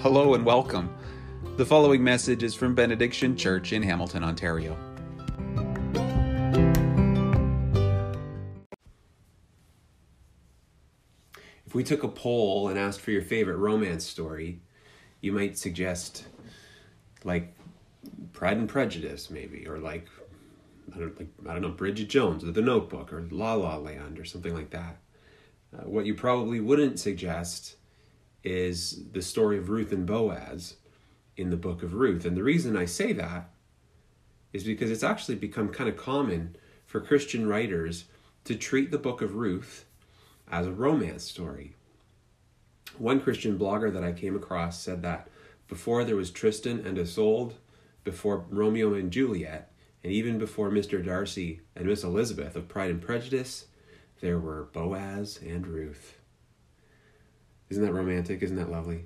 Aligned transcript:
Hello 0.00 0.34
and 0.34 0.46
welcome. 0.46 0.94
The 1.56 1.66
following 1.66 2.04
message 2.04 2.44
is 2.44 2.54
from 2.54 2.72
Benediction 2.72 3.36
Church 3.36 3.72
in 3.72 3.82
Hamilton, 3.82 4.22
Ontario. 4.22 4.78
If 11.66 11.74
we 11.74 11.82
took 11.82 12.04
a 12.04 12.08
poll 12.08 12.68
and 12.68 12.78
asked 12.78 13.00
for 13.00 13.10
your 13.10 13.22
favorite 13.22 13.56
romance 13.56 14.06
story, 14.06 14.60
you 15.20 15.32
might 15.32 15.58
suggest 15.58 16.26
like 17.24 17.56
Pride 18.32 18.58
and 18.58 18.68
Prejudice, 18.68 19.30
maybe, 19.30 19.66
or 19.66 19.78
like 19.78 20.06
I 20.94 20.98
don't 21.00 21.18
like 21.18 21.28
I 21.48 21.54
don't 21.54 21.62
know 21.62 21.70
Bridget 21.70 22.08
Jones 22.08 22.44
or 22.44 22.52
The 22.52 22.62
Notebook 22.62 23.12
or 23.12 23.26
La 23.32 23.54
La 23.54 23.76
Land 23.76 24.20
or 24.20 24.24
something 24.24 24.54
like 24.54 24.70
that. 24.70 24.98
Uh, 25.76 25.88
what 25.88 26.06
you 26.06 26.14
probably 26.14 26.60
wouldn't 26.60 27.00
suggest 27.00 27.77
is 28.44 29.04
the 29.12 29.22
story 29.22 29.58
of 29.58 29.68
Ruth 29.68 29.92
and 29.92 30.06
Boaz 30.06 30.76
in 31.36 31.50
the 31.50 31.56
book 31.56 31.82
of 31.82 31.94
Ruth. 31.94 32.24
And 32.24 32.36
the 32.36 32.42
reason 32.42 32.76
I 32.76 32.84
say 32.84 33.12
that 33.12 33.50
is 34.52 34.64
because 34.64 34.90
it's 34.90 35.02
actually 35.02 35.36
become 35.36 35.68
kind 35.68 35.88
of 35.88 35.96
common 35.96 36.56
for 36.86 37.00
Christian 37.00 37.46
writers 37.46 38.06
to 38.44 38.54
treat 38.54 38.90
the 38.90 38.98
book 38.98 39.20
of 39.20 39.34
Ruth 39.34 39.84
as 40.50 40.66
a 40.66 40.72
romance 40.72 41.24
story. 41.24 41.74
One 42.96 43.20
Christian 43.20 43.58
blogger 43.58 43.92
that 43.92 44.02
I 44.02 44.12
came 44.12 44.34
across 44.34 44.80
said 44.80 45.02
that 45.02 45.28
before 45.68 46.04
there 46.04 46.16
was 46.16 46.30
Tristan 46.30 46.84
and 46.86 46.98
Isolde, 46.98 47.54
before 48.04 48.46
Romeo 48.48 48.94
and 48.94 49.10
Juliet, 49.10 49.70
and 50.02 50.12
even 50.12 50.38
before 50.38 50.70
Mr. 50.70 51.04
Darcy 51.04 51.60
and 51.76 51.86
Miss 51.86 52.02
Elizabeth 52.02 52.56
of 52.56 52.68
Pride 52.68 52.90
and 52.90 53.02
Prejudice, 53.02 53.66
there 54.20 54.38
were 54.38 54.68
Boaz 54.72 55.38
and 55.44 55.66
Ruth. 55.66 56.17
Isn't 57.70 57.84
that 57.84 57.92
romantic? 57.92 58.42
Isn't 58.42 58.56
that 58.56 58.70
lovely? 58.70 59.04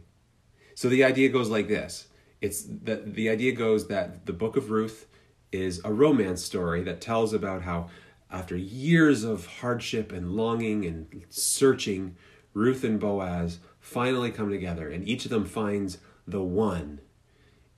So 0.75 0.89
the 0.89 1.05
idea 1.05 1.29
goes 1.29 1.51
like 1.51 1.69
this. 1.69 2.07
It's 2.41 2.65
that 2.83 3.15
the 3.15 3.29
idea 3.29 3.53
goes 3.53 3.89
that 3.89 4.27
the 4.27 4.33
book 4.33 4.57
of 4.57 4.71
Ruth 4.71 5.07
is 5.53 5.81
a 5.85 5.93
romance 5.93 6.43
story 6.43 6.83
that 6.83 7.01
tells 7.01 7.33
about 7.33 7.63
how 7.63 7.89
after 8.31 8.57
years 8.57 9.23
of 9.25 9.47
hardship 9.47 10.11
and 10.11 10.33
longing 10.33 10.85
and 10.87 11.25
searching, 11.29 12.17
Ruth 12.55 12.83
and 12.83 12.99
Boaz 12.99 13.59
finally 13.79 14.31
come 14.31 14.51
together 14.51 14.91
and 14.91 15.07
each 15.07 15.25
of 15.25 15.31
them 15.31 15.45
finds 15.45 15.99
the 16.27 16.43
one 16.43 17.01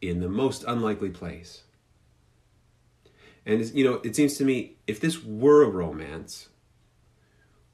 in 0.01 0.20
the 0.20 0.28
most 0.28 0.64
unlikely 0.64 1.11
place. 1.11 1.62
And 3.47 3.64
you 3.75 3.84
know, 3.84 4.01
it 4.05 4.17
seems 4.17 4.36
to 4.39 4.45
me 4.45 4.77
if 4.86 5.01
this 5.01 5.23
were 5.23 5.62
a 5.62 5.69
romance, 5.69 6.48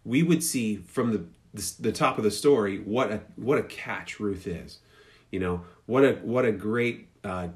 we 0.04 0.22
would 0.22 0.42
see 0.42 0.76
from 0.76 1.12
the 1.12 1.24
the, 1.54 1.74
the 1.80 1.92
top 1.92 2.18
of 2.18 2.24
the 2.24 2.30
story 2.30 2.78
what 2.78 3.10
a 3.10 3.20
what 3.36 3.58
a 3.58 3.62
catch 3.62 4.20
Ruth 4.20 4.46
is. 4.46 4.78
You 5.30 5.40
know 5.40 5.64
what 5.86 6.04
a 6.04 6.12
what 6.22 6.44
a 6.44 6.52
great 6.52 7.08
uh, 7.24 7.48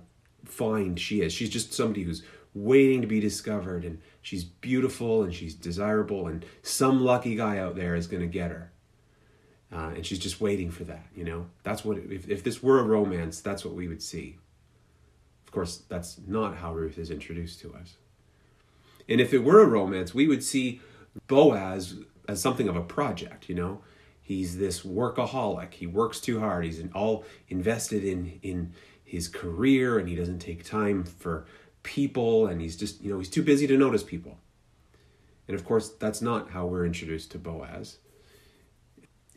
find 0.45 0.99
she 0.99 1.21
is. 1.21 1.33
She's 1.33 1.51
just 1.51 1.73
somebody 1.73 2.03
who's 2.03 2.23
waiting 2.55 3.01
to 3.01 3.07
be 3.07 3.21
discovered, 3.21 3.85
and 3.85 4.01
she's 4.23 4.45
beautiful 4.45 5.23
and 5.23 5.35
she's 5.35 5.55
desirable, 5.55 6.29
and 6.29 6.45
some 6.63 7.03
lucky 7.05 7.35
guy 7.37 7.59
out 7.59 7.77
there 7.77 7.95
is 7.95 8.07
going 8.07 8.23
to 8.23 8.29
get 8.29 8.51
her. 8.51 8.71
Uh, 9.73 9.93
and 9.97 10.07
she's 10.07 10.21
just 10.21 10.41
waiting 10.41 10.71
for 10.71 10.85
that. 10.85 11.07
You 11.17 11.25
know 11.25 11.47
that's 11.63 11.85
what 11.85 11.99
if 11.99 12.29
if 12.29 12.43
this 12.45 12.63
were 12.63 12.81
a 12.81 12.85
romance, 12.85 13.41
that's 13.41 13.65
what 13.65 13.75
we 13.75 13.89
would 13.89 14.03
see. 14.03 14.39
Of 15.47 15.53
course, 15.53 15.83
that's 15.89 16.19
not 16.27 16.57
how 16.57 16.75
Ruth 16.75 16.99
is 16.99 17.11
introduced 17.11 17.61
to 17.61 17.75
us. 17.75 17.95
And 19.09 19.21
if 19.21 19.35
it 19.35 19.45
were 19.45 19.61
a 19.61 19.67
romance, 19.67 20.15
we 20.15 20.27
would 20.27 20.43
see 20.43 20.81
Boaz 21.29 21.95
as 22.29 22.41
something 22.41 22.69
of 22.69 22.77
a 22.77 22.83
project, 22.83 23.49
you 23.49 23.55
know. 23.55 23.81
He's 24.21 24.57
this 24.57 24.83
workaholic. 24.83 25.75
He 25.75 25.87
works 25.87 26.19
too 26.19 26.41
hard. 26.41 26.65
He's 26.65 26.83
all 26.95 27.25
invested 27.49 28.05
in 28.05 28.39
in 28.43 28.73
his 29.05 29.29
career 29.29 29.99
and 29.99 30.09
he 30.09 30.17
doesn't 30.17 30.39
take 30.39 30.65
time 30.65 31.05
for 31.05 31.47
people 31.83 32.47
and 32.47 32.61
he's 32.61 32.77
just, 32.77 33.03
you 33.03 33.13
know, 33.13 33.19
he's 33.19 33.29
too 33.29 33.43
busy 33.43 33.67
to 33.67 33.77
notice 33.77 34.03
people. 34.03 34.39
And 35.47 35.55
of 35.55 35.65
course, 35.65 35.91
that's 35.91 36.23
not 36.23 36.51
how 36.51 36.67
we're 36.67 36.87
introduced 36.87 37.31
to 37.33 37.39
Boaz. 37.39 37.99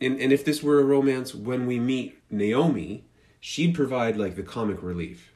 And 0.00 0.18
and 0.20 0.32
if 0.32 0.44
this 0.44 0.62
were 0.62 0.80
a 0.80 0.84
romance 0.84 1.34
when 1.34 1.66
we 1.66 1.78
meet 1.78 2.18
Naomi, 2.30 3.04
she'd 3.40 3.74
provide 3.74 4.16
like 4.16 4.36
the 4.36 4.42
comic 4.42 4.82
relief. 4.82 5.32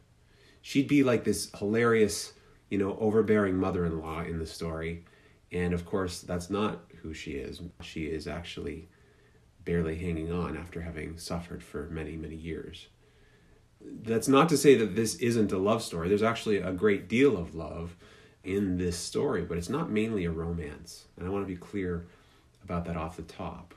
She'd 0.62 0.88
be 0.88 1.02
like 1.02 1.24
this 1.24 1.50
hilarious, 1.58 2.32
you 2.70 2.78
know, 2.78 2.96
overbearing 2.98 3.56
mother-in-law 3.56 4.22
in 4.22 4.38
the 4.38 4.46
story. 4.46 5.04
And 5.50 5.74
of 5.74 5.84
course, 5.84 6.22
that's 6.22 6.48
not 6.48 6.84
who 7.02 7.14
she 7.14 7.32
is. 7.32 7.60
She 7.80 8.06
is 8.06 8.26
actually 8.26 8.88
barely 9.64 9.96
hanging 9.96 10.32
on 10.32 10.56
after 10.56 10.80
having 10.80 11.18
suffered 11.18 11.62
for 11.62 11.88
many, 11.90 12.16
many 12.16 12.36
years. 12.36 12.88
That's 13.80 14.28
not 14.28 14.48
to 14.50 14.56
say 14.56 14.74
that 14.76 14.94
this 14.94 15.16
isn't 15.16 15.52
a 15.52 15.58
love 15.58 15.82
story. 15.82 16.08
There's 16.08 16.22
actually 16.22 16.58
a 16.58 16.72
great 16.72 17.08
deal 17.08 17.36
of 17.36 17.54
love 17.54 17.96
in 18.44 18.78
this 18.78 18.96
story, 18.96 19.42
but 19.44 19.58
it's 19.58 19.68
not 19.68 19.90
mainly 19.90 20.24
a 20.24 20.30
romance. 20.30 21.06
And 21.16 21.26
I 21.26 21.30
want 21.30 21.44
to 21.44 21.52
be 21.52 21.58
clear 21.58 22.06
about 22.64 22.84
that 22.86 22.96
off 22.96 23.16
the 23.16 23.22
top. 23.22 23.74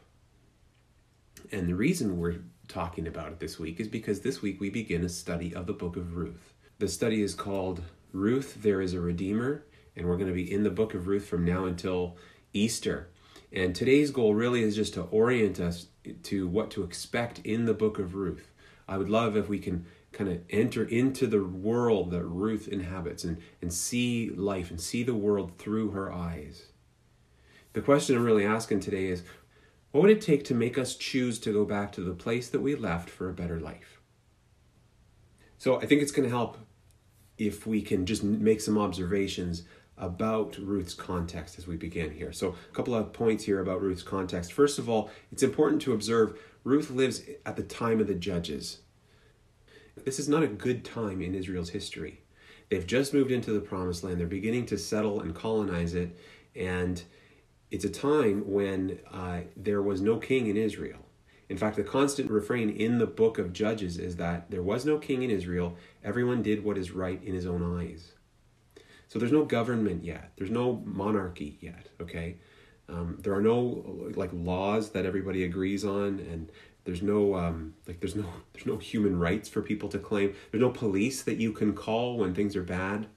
And 1.51 1.67
the 1.67 1.75
reason 1.75 2.19
we're 2.19 2.41
talking 2.67 3.07
about 3.07 3.31
it 3.31 3.39
this 3.39 3.59
week 3.59 3.79
is 3.79 3.87
because 3.87 4.21
this 4.21 4.41
week 4.41 4.59
we 4.59 4.69
begin 4.69 5.03
a 5.03 5.09
study 5.09 5.53
of 5.53 5.67
the 5.67 5.73
book 5.73 5.95
of 5.95 6.15
Ruth. 6.15 6.53
The 6.79 6.87
study 6.87 7.21
is 7.21 7.35
called 7.35 7.81
Ruth, 8.11 8.61
There 8.61 8.81
is 8.81 8.93
a 8.93 8.99
Redeemer, 8.99 9.65
and 9.95 10.07
we're 10.07 10.17
going 10.17 10.29
to 10.29 10.33
be 10.33 10.51
in 10.51 10.63
the 10.63 10.69
book 10.69 10.93
of 10.93 11.07
Ruth 11.07 11.25
from 11.25 11.45
now 11.45 11.65
until 11.65 12.17
Easter. 12.53 13.09
And 13.51 13.75
today's 13.75 14.11
goal 14.11 14.33
really 14.33 14.63
is 14.63 14.75
just 14.75 14.93
to 14.95 15.03
orient 15.03 15.59
us 15.59 15.87
to 16.23 16.47
what 16.47 16.71
to 16.71 16.83
expect 16.83 17.39
in 17.39 17.65
the 17.65 17.73
book 17.73 17.99
of 17.99 18.15
Ruth. 18.15 18.51
I 18.87 18.97
would 18.97 19.09
love 19.09 19.35
if 19.35 19.49
we 19.49 19.59
can 19.59 19.85
kind 20.11 20.29
of 20.29 20.41
enter 20.49 20.83
into 20.83 21.27
the 21.27 21.43
world 21.43 22.11
that 22.11 22.23
Ruth 22.23 22.67
inhabits 22.67 23.23
and, 23.23 23.37
and 23.61 23.73
see 23.73 24.29
life 24.29 24.69
and 24.69 24.79
see 24.79 25.03
the 25.03 25.13
world 25.13 25.57
through 25.57 25.91
her 25.91 26.11
eyes. 26.11 26.67
The 27.73 27.81
question 27.81 28.15
I'm 28.15 28.23
really 28.23 28.45
asking 28.45 28.79
today 28.79 29.07
is 29.07 29.23
what 29.91 30.01
would 30.01 30.11
it 30.11 30.21
take 30.21 30.43
to 30.45 30.53
make 30.53 30.77
us 30.77 30.95
choose 30.95 31.39
to 31.39 31.53
go 31.53 31.65
back 31.65 31.91
to 31.93 32.01
the 32.01 32.13
place 32.13 32.49
that 32.49 32.61
we 32.61 32.75
left 32.75 33.09
for 33.09 33.29
a 33.29 33.33
better 33.33 33.59
life? 33.59 33.99
So 35.57 35.81
I 35.81 35.85
think 35.85 36.01
it's 36.01 36.11
going 36.11 36.27
to 36.29 36.35
help 36.35 36.57
if 37.37 37.67
we 37.67 37.81
can 37.81 38.05
just 38.05 38.23
make 38.23 38.61
some 38.61 38.77
observations 38.77 39.63
about 39.97 40.57
Ruth's 40.57 40.93
context 40.93 41.57
as 41.57 41.67
we 41.67 41.77
begin 41.77 42.11
here. 42.11 42.31
So, 42.31 42.55
a 42.69 42.75
couple 42.75 42.95
of 42.95 43.13
points 43.13 43.45
here 43.45 43.61
about 43.61 43.81
Ruth's 43.81 44.03
context. 44.03 44.51
First 44.51 44.77
of 44.77 44.89
all, 44.89 45.09
it's 45.31 45.43
important 45.43 45.81
to 45.83 45.93
observe 45.93 46.37
Ruth 46.63 46.89
lives 46.89 47.21
at 47.45 47.55
the 47.55 47.63
time 47.63 48.01
of 48.01 48.07
the 48.07 48.15
judges. 48.15 48.79
This 50.03 50.19
is 50.19 50.27
not 50.27 50.43
a 50.43 50.47
good 50.47 50.83
time 50.83 51.21
in 51.21 51.33
Israel's 51.33 51.69
history. 51.69 52.21
They've 52.69 52.85
just 52.85 53.13
moved 53.13 53.31
into 53.31 53.51
the 53.51 53.59
promised 53.59 54.03
land, 54.03 54.19
they're 54.19 54.27
beginning 54.27 54.65
to 54.67 54.77
settle 54.77 55.21
and 55.21 55.35
colonize 55.35 55.93
it, 55.93 56.17
and 56.55 57.01
it's 57.71 57.85
a 57.85 57.89
time 57.89 58.51
when 58.51 58.99
uh, 59.11 59.41
there 59.55 59.81
was 59.81 60.01
no 60.01 60.17
king 60.17 60.47
in 60.47 60.57
Israel. 60.57 60.99
In 61.47 61.57
fact, 61.57 61.75
the 61.75 61.83
constant 61.83 62.31
refrain 62.31 62.71
in 62.71 62.97
the 62.97 63.05
book 63.05 63.37
of 63.37 63.53
Judges 63.53 63.99
is 63.99 64.15
that 64.15 64.49
there 64.49 64.63
was 64.63 64.83
no 64.83 64.97
king 64.97 65.21
in 65.21 65.29
Israel, 65.29 65.75
everyone 66.03 66.41
did 66.41 66.63
what 66.63 66.77
is 66.77 66.91
right 66.91 67.23
in 67.23 67.35
his 67.35 67.45
own 67.45 67.79
eyes. 67.79 68.14
So 69.15 69.19
there's 69.19 69.31
no 69.31 69.45
government 69.45 70.03
yet. 70.03 70.33
There's 70.35 70.51
no 70.51 70.83
monarchy 70.83 71.57
yet. 71.61 71.87
Okay, 72.01 72.35
um, 72.89 73.17
there 73.21 73.33
are 73.33 73.41
no 73.41 74.11
like 74.13 74.29
laws 74.33 74.89
that 74.89 75.05
everybody 75.05 75.45
agrees 75.45 75.85
on, 75.85 76.19
and 76.19 76.51
there's 76.83 77.01
no 77.01 77.33
um, 77.33 77.75
like 77.87 78.01
there's 78.01 78.17
no 78.17 78.25
there's 78.53 78.65
no 78.65 78.75
human 78.75 79.17
rights 79.17 79.47
for 79.47 79.61
people 79.61 79.87
to 79.87 79.99
claim. 79.99 80.35
There's 80.51 80.59
no 80.61 80.69
police 80.69 81.21
that 81.21 81.37
you 81.37 81.53
can 81.53 81.73
call 81.73 82.17
when 82.17 82.35
things 82.35 82.57
are 82.57 82.61
bad. 82.61 83.07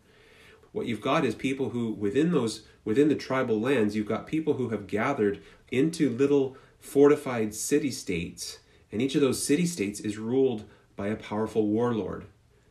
What 0.70 0.86
you've 0.86 1.00
got 1.00 1.24
is 1.24 1.34
people 1.34 1.70
who 1.70 1.90
within 1.94 2.30
those 2.30 2.62
within 2.84 3.08
the 3.08 3.16
tribal 3.16 3.60
lands, 3.60 3.96
you've 3.96 4.06
got 4.06 4.28
people 4.28 4.54
who 4.54 4.68
have 4.68 4.86
gathered 4.86 5.42
into 5.72 6.10
little 6.10 6.56
fortified 6.78 7.56
city 7.56 7.90
states, 7.90 8.60
and 8.92 9.02
each 9.02 9.16
of 9.16 9.20
those 9.20 9.44
city 9.44 9.66
states 9.66 9.98
is 9.98 10.16
ruled 10.16 10.62
by 10.94 11.08
a 11.08 11.16
powerful 11.16 11.66
warlord 11.66 12.26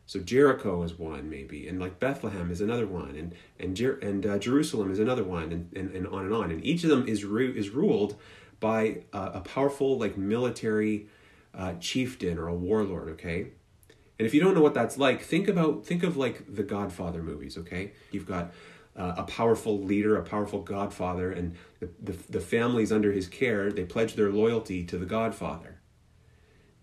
so 0.07 0.21
Jericho 0.21 0.83
is 0.83 0.97
one 0.97 1.29
maybe, 1.29 1.67
and 1.67 1.81
like 1.81 1.99
Bethlehem 1.99 2.49
is 2.49 2.61
another 2.61 2.87
one, 2.87 3.15
and 3.17 3.35
and 3.59 3.75
Jer- 3.75 3.99
and 4.01 4.25
uh, 4.25 4.39
Jerusalem 4.39 4.89
is 4.89 4.99
another 4.99 5.23
one, 5.23 5.51
and, 5.51 5.69
and 5.75 5.93
and 5.93 6.07
on 6.07 6.23
and 6.23 6.33
on. 6.33 6.49
And 6.49 6.65
each 6.65 6.85
of 6.85 6.89
them 6.89 7.05
is 7.07 7.25
ru- 7.25 7.53
is 7.53 7.69
ruled 7.69 8.15
by 8.61 9.03
uh, 9.11 9.31
a 9.33 9.41
powerful 9.41 9.99
like 9.99 10.17
military 10.17 11.07
uh, 11.53 11.73
chieftain 11.81 12.37
or 12.37 12.47
a 12.47 12.55
warlord. 12.55 13.09
Okay, 13.09 13.47
and 14.17 14.25
if 14.25 14.33
you 14.33 14.39
don't 14.39 14.55
know 14.55 14.61
what 14.61 14.73
that's 14.73 14.97
like, 14.97 15.21
think 15.21 15.49
about 15.49 15.85
think 15.85 16.03
of 16.03 16.15
like 16.15 16.55
the 16.55 16.63
Godfather 16.63 17.21
movies. 17.21 17.57
Okay, 17.57 17.91
you've 18.11 18.25
got 18.25 18.53
uh, 18.95 19.15
a 19.17 19.23
powerful 19.23 19.83
leader, 19.83 20.15
a 20.15 20.23
powerful 20.23 20.61
Godfather, 20.61 21.33
and 21.33 21.57
the, 21.81 21.89
the 22.01 22.17
the 22.29 22.41
families 22.41 22.93
under 22.93 23.11
his 23.11 23.27
care 23.27 23.73
they 23.73 23.83
pledge 23.83 24.13
their 24.13 24.31
loyalty 24.31 24.85
to 24.85 24.97
the 24.97 25.05
Godfather 25.05 25.76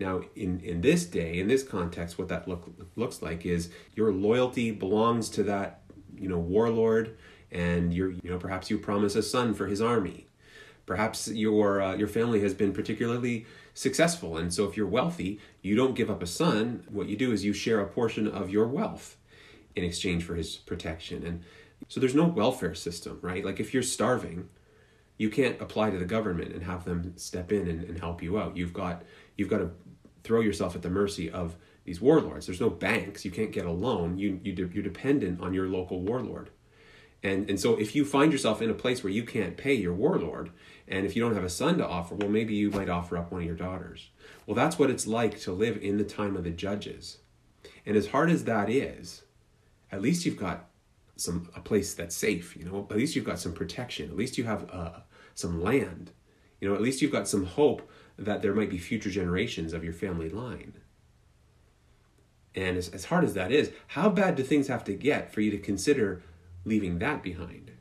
now, 0.00 0.22
in, 0.34 0.60
in 0.60 0.80
this 0.80 1.06
day, 1.06 1.38
in 1.38 1.46
this 1.46 1.62
context, 1.62 2.18
what 2.18 2.28
that 2.28 2.48
look, 2.48 2.68
looks 2.96 3.22
like 3.22 3.46
is 3.46 3.70
your 3.94 4.12
loyalty 4.12 4.70
belongs 4.72 5.28
to 5.30 5.44
that, 5.44 5.82
you 6.16 6.28
know, 6.28 6.38
warlord, 6.38 7.16
and 7.52 7.94
you're, 7.94 8.10
you 8.10 8.30
know, 8.30 8.38
perhaps 8.38 8.70
you 8.70 8.78
promise 8.78 9.14
a 9.14 9.22
son 9.22 9.54
for 9.54 9.66
his 9.66 9.80
army. 9.80 10.26
Perhaps 10.86 11.28
your 11.28 11.80
uh, 11.80 11.94
your 11.94 12.08
family 12.08 12.40
has 12.40 12.52
been 12.52 12.72
particularly 12.72 13.46
successful, 13.72 14.36
and 14.36 14.52
so 14.52 14.68
if 14.68 14.76
you're 14.76 14.86
wealthy, 14.86 15.40
you 15.62 15.74
don't 15.76 15.94
give 15.94 16.10
up 16.10 16.22
a 16.22 16.26
son. 16.26 16.84
What 16.90 17.08
you 17.08 17.16
do 17.16 17.32
is 17.32 17.44
you 17.44 17.54
share 17.54 17.80
a 17.80 17.86
portion 17.86 18.28
of 18.28 18.50
your 18.50 18.66
wealth 18.66 19.16
in 19.74 19.84
exchange 19.84 20.24
for 20.24 20.34
his 20.34 20.56
protection. 20.56 21.24
And 21.24 21.42
so 21.88 22.00
there's 22.00 22.14
no 22.14 22.26
welfare 22.26 22.74
system, 22.74 23.18
right? 23.22 23.44
Like 23.44 23.60
if 23.60 23.72
you're 23.72 23.82
starving, 23.82 24.48
you 25.16 25.30
can't 25.30 25.60
apply 25.60 25.90
to 25.90 25.98
the 25.98 26.04
government 26.04 26.52
and 26.52 26.64
have 26.64 26.84
them 26.84 27.16
step 27.16 27.52
in 27.52 27.68
and, 27.68 27.84
and 27.84 28.00
help 28.00 28.22
you 28.22 28.38
out. 28.38 28.56
You've 28.56 28.72
got 28.72 29.02
you've 29.36 29.50
got 29.50 29.58
to 29.58 29.70
throw 30.22 30.40
yourself 30.40 30.74
at 30.74 30.82
the 30.82 30.90
mercy 30.90 31.30
of 31.30 31.56
these 31.84 32.00
warlords. 32.00 32.46
There's 32.46 32.60
no 32.60 32.70
banks. 32.70 33.24
You 33.24 33.30
can't 33.30 33.52
get 33.52 33.66
a 33.66 33.70
loan. 33.70 34.18
You, 34.18 34.40
you 34.42 34.52
de- 34.52 34.74
you're 34.74 34.82
dependent 34.82 35.40
on 35.40 35.52
your 35.52 35.68
local 35.68 36.00
warlord. 36.00 36.50
And, 37.22 37.48
and 37.48 37.58
so 37.58 37.76
if 37.76 37.94
you 37.94 38.04
find 38.04 38.32
yourself 38.32 38.60
in 38.60 38.70
a 38.70 38.74
place 38.74 39.02
where 39.02 39.12
you 39.12 39.24
can't 39.24 39.56
pay 39.56 39.72
your 39.74 39.94
warlord, 39.94 40.50
and 40.86 41.06
if 41.06 41.16
you 41.16 41.22
don't 41.22 41.34
have 41.34 41.44
a 41.44 41.50
son 41.50 41.78
to 41.78 41.86
offer, 41.86 42.14
well, 42.14 42.28
maybe 42.28 42.54
you 42.54 42.70
might 42.70 42.90
offer 42.90 43.16
up 43.16 43.32
one 43.32 43.40
of 43.40 43.46
your 43.46 43.56
daughters. 43.56 44.10
Well, 44.46 44.54
that's 44.54 44.78
what 44.78 44.90
it's 44.90 45.06
like 45.06 45.40
to 45.40 45.52
live 45.52 45.78
in 45.78 45.96
the 45.96 46.04
time 46.04 46.36
of 46.36 46.44
the 46.44 46.50
judges. 46.50 47.18
And 47.86 47.96
as 47.96 48.08
hard 48.08 48.30
as 48.30 48.44
that 48.44 48.68
is, 48.68 49.22
at 49.90 50.02
least 50.02 50.26
you've 50.26 50.36
got 50.36 50.68
some 51.16 51.50
a 51.54 51.60
place 51.60 51.94
that's 51.94 52.16
safe. 52.16 52.56
You 52.56 52.64
know, 52.64 52.86
at 52.90 52.96
least 52.96 53.16
you've 53.16 53.24
got 53.24 53.38
some 53.38 53.52
protection. 53.52 54.10
At 54.10 54.16
least 54.16 54.38
you 54.38 54.44
have 54.44 54.68
uh, 54.70 55.00
some 55.34 55.62
land. 55.62 56.12
You 56.60 56.68
know, 56.68 56.74
at 56.74 56.82
least 56.82 57.02
you've 57.02 57.12
got 57.12 57.28
some 57.28 57.44
hope 57.44 57.90
that 58.18 58.42
there 58.42 58.54
might 58.54 58.70
be 58.70 58.78
future 58.78 59.10
generations 59.10 59.72
of 59.72 59.84
your 59.84 59.92
family 59.92 60.30
line. 60.30 60.74
And 62.54 62.76
as, 62.76 62.88
as 62.88 63.06
hard 63.06 63.24
as 63.24 63.34
that 63.34 63.50
is, 63.50 63.72
how 63.88 64.08
bad 64.08 64.36
do 64.36 64.42
things 64.42 64.68
have 64.68 64.84
to 64.84 64.94
get 64.94 65.32
for 65.32 65.40
you 65.40 65.50
to 65.50 65.58
consider 65.58 66.22
leaving 66.64 66.98
that 67.00 67.22
behind? 67.22 67.72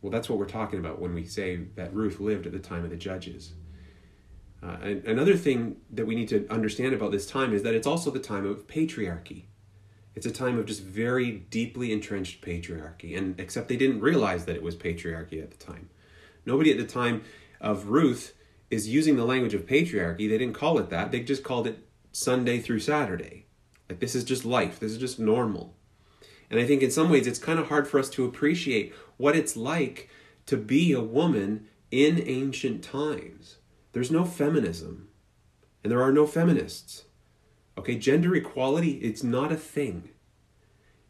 Well, 0.00 0.10
that's 0.10 0.28
what 0.28 0.38
we're 0.38 0.46
talking 0.46 0.78
about 0.78 1.00
when 1.00 1.14
we 1.14 1.24
say 1.24 1.56
that 1.74 1.92
Ruth 1.92 2.20
lived 2.20 2.46
at 2.46 2.52
the 2.52 2.58
time 2.58 2.84
of 2.84 2.90
the 2.90 2.96
judges. 2.96 3.52
Uh, 4.62 4.76
and 4.82 5.04
another 5.04 5.36
thing 5.36 5.76
that 5.90 6.06
we 6.06 6.14
need 6.14 6.28
to 6.28 6.46
understand 6.50 6.94
about 6.94 7.12
this 7.12 7.26
time 7.26 7.52
is 7.52 7.62
that 7.62 7.74
it's 7.74 7.86
also 7.86 8.10
the 8.10 8.18
time 8.18 8.46
of 8.46 8.66
patriarchy. 8.66 9.44
It's 10.14 10.26
a 10.26 10.32
time 10.32 10.58
of 10.58 10.66
just 10.66 10.82
very 10.82 11.30
deeply 11.30 11.92
entrenched 11.92 12.42
patriarchy, 12.42 13.16
and 13.16 13.38
except 13.38 13.68
they 13.68 13.76
didn't 13.76 14.00
realize 14.00 14.44
that 14.46 14.56
it 14.56 14.62
was 14.62 14.74
patriarchy 14.74 15.42
at 15.42 15.50
the 15.50 15.64
time. 15.64 15.90
Nobody 16.44 16.70
at 16.70 16.78
the 16.78 16.84
time 16.84 17.22
of 17.60 17.88
Ruth 17.88 18.34
is 18.70 18.88
using 18.88 19.16
the 19.16 19.24
language 19.24 19.54
of 19.54 19.66
patriarchy. 19.66 20.28
They 20.28 20.38
didn't 20.38 20.54
call 20.54 20.78
it 20.78 20.90
that. 20.90 21.12
They 21.12 21.20
just 21.20 21.44
called 21.44 21.66
it 21.66 21.86
Sunday 22.12 22.58
through 22.58 22.80
Saturday. 22.80 23.46
Like 23.88 24.00
this 24.00 24.14
is 24.14 24.24
just 24.24 24.44
life. 24.44 24.78
This 24.80 24.92
is 24.92 24.98
just 24.98 25.18
normal. 25.18 25.74
And 26.50 26.58
I 26.58 26.66
think 26.66 26.82
in 26.82 26.90
some 26.90 27.10
ways 27.10 27.26
it's 27.26 27.38
kind 27.38 27.58
of 27.58 27.68
hard 27.68 27.86
for 27.86 27.98
us 27.98 28.10
to 28.10 28.24
appreciate 28.24 28.94
what 29.16 29.36
it's 29.36 29.56
like 29.56 30.08
to 30.46 30.56
be 30.56 30.92
a 30.92 31.00
woman 31.00 31.68
in 31.90 32.22
ancient 32.26 32.82
times. 32.82 33.56
There's 33.92 34.10
no 34.10 34.24
feminism, 34.24 35.08
and 35.82 35.90
there 35.90 36.02
are 36.02 36.12
no 36.12 36.26
feminists. 36.26 37.04
Okay, 37.78 37.96
gender 37.96 38.34
equality, 38.34 38.98
it's 38.98 39.22
not 39.22 39.52
a 39.52 39.56
thing. 39.56 40.10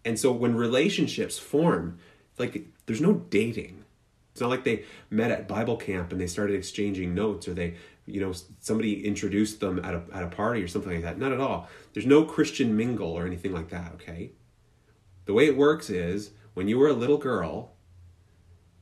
And 0.04 0.18
so 0.18 0.30
when 0.30 0.54
relationships 0.54 1.38
form, 1.38 1.98
like 2.38 2.66
there's 2.86 3.00
no 3.00 3.14
dating. 3.14 3.84
It's 4.32 4.40
not 4.40 4.50
like 4.50 4.64
they 4.64 4.84
met 5.10 5.30
at 5.30 5.48
Bible 5.48 5.76
camp 5.76 6.12
and 6.12 6.20
they 6.20 6.26
started 6.26 6.54
exchanging 6.54 7.14
notes 7.14 7.48
or 7.48 7.54
they, 7.54 7.74
you 8.06 8.20
know, 8.20 8.32
somebody 8.60 9.04
introduced 9.04 9.60
them 9.60 9.78
at 9.84 9.94
a, 9.94 10.02
at 10.12 10.22
a 10.22 10.28
party 10.28 10.62
or 10.62 10.68
something 10.68 10.92
like 10.92 11.02
that. 11.02 11.18
Not 11.18 11.32
at 11.32 11.40
all. 11.40 11.68
There's 11.94 12.06
no 12.06 12.24
Christian 12.24 12.76
mingle 12.76 13.12
or 13.12 13.26
anything 13.26 13.52
like 13.52 13.70
that, 13.70 13.92
okay? 13.94 14.32
The 15.24 15.32
way 15.32 15.46
it 15.46 15.56
works 15.56 15.90
is 15.90 16.30
when 16.54 16.68
you 16.68 16.78
were 16.78 16.88
a 16.88 16.92
little 16.92 17.18
girl 17.18 17.72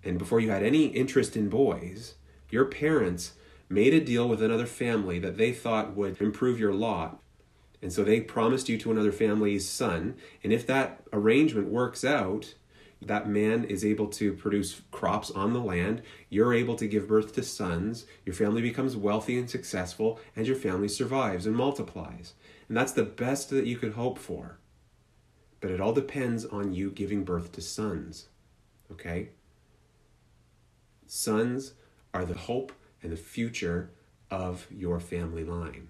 and 0.02 0.18
before 0.18 0.40
you 0.40 0.50
had 0.50 0.62
any 0.62 0.86
interest 0.86 1.36
in 1.36 1.48
boys, 1.48 2.14
your 2.50 2.64
parents 2.64 3.32
made 3.68 3.94
a 3.94 4.00
deal 4.00 4.28
with 4.28 4.42
another 4.42 4.66
family 4.66 5.18
that 5.20 5.38
they 5.38 5.52
thought 5.52 5.96
would 5.96 6.20
improve 6.20 6.60
your 6.60 6.74
lot. 6.74 7.20
And 7.82 7.92
so 7.92 8.02
they 8.02 8.20
promised 8.20 8.68
you 8.68 8.78
to 8.78 8.90
another 8.90 9.12
family's 9.12 9.68
son. 9.68 10.16
And 10.42 10.52
if 10.52 10.66
that 10.66 11.02
arrangement 11.12 11.68
works 11.68 12.04
out, 12.04 12.54
that 13.02 13.28
man 13.28 13.64
is 13.64 13.84
able 13.84 14.06
to 14.08 14.32
produce 14.32 14.80
crops 14.90 15.30
on 15.30 15.52
the 15.52 15.60
land. 15.60 16.02
You're 16.30 16.54
able 16.54 16.76
to 16.76 16.88
give 16.88 17.08
birth 17.08 17.34
to 17.34 17.42
sons. 17.42 18.06
Your 18.24 18.34
family 18.34 18.62
becomes 18.62 18.96
wealthy 18.96 19.38
and 19.38 19.48
successful, 19.48 20.18
and 20.34 20.46
your 20.46 20.56
family 20.56 20.88
survives 20.88 21.46
and 21.46 21.54
multiplies. 21.54 22.34
And 22.68 22.76
that's 22.76 22.92
the 22.92 23.04
best 23.04 23.50
that 23.50 23.66
you 23.66 23.76
could 23.76 23.92
hope 23.92 24.18
for. 24.18 24.58
But 25.60 25.70
it 25.70 25.80
all 25.80 25.92
depends 25.92 26.44
on 26.44 26.72
you 26.72 26.90
giving 26.90 27.24
birth 27.24 27.52
to 27.52 27.60
sons. 27.60 28.28
Okay? 28.90 29.30
Sons 31.06 31.74
are 32.14 32.24
the 32.24 32.34
hope 32.34 32.72
and 33.02 33.12
the 33.12 33.16
future 33.16 33.90
of 34.30 34.66
your 34.70 34.98
family 35.00 35.44
line. 35.44 35.88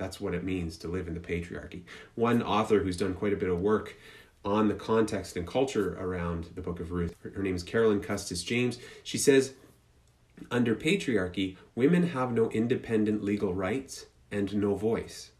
That's 0.00 0.18
what 0.18 0.32
it 0.32 0.44
means 0.44 0.78
to 0.78 0.88
live 0.88 1.08
in 1.08 1.14
the 1.14 1.20
patriarchy. 1.20 1.82
One 2.14 2.42
author 2.42 2.78
who's 2.78 2.96
done 2.96 3.12
quite 3.12 3.34
a 3.34 3.36
bit 3.36 3.50
of 3.50 3.60
work 3.60 3.96
on 4.46 4.68
the 4.68 4.74
context 4.74 5.36
and 5.36 5.46
culture 5.46 5.94
around 6.00 6.46
the 6.54 6.62
book 6.62 6.80
of 6.80 6.90
Ruth. 6.90 7.14
Her, 7.22 7.42
name 7.42 7.54
is 7.54 7.62
Carolyn 7.62 8.00
Custis 8.00 8.42
James. 8.42 8.78
She 9.02 9.18
says, 9.18 9.52
under 10.50 10.74
patriarchy, 10.74 11.58
women 11.74 12.08
have 12.08 12.32
no 12.32 12.48
independent 12.48 13.22
legal 13.22 13.52
rights 13.52 14.06
and 14.32 14.54
no 14.54 14.74
voice. 14.74 15.32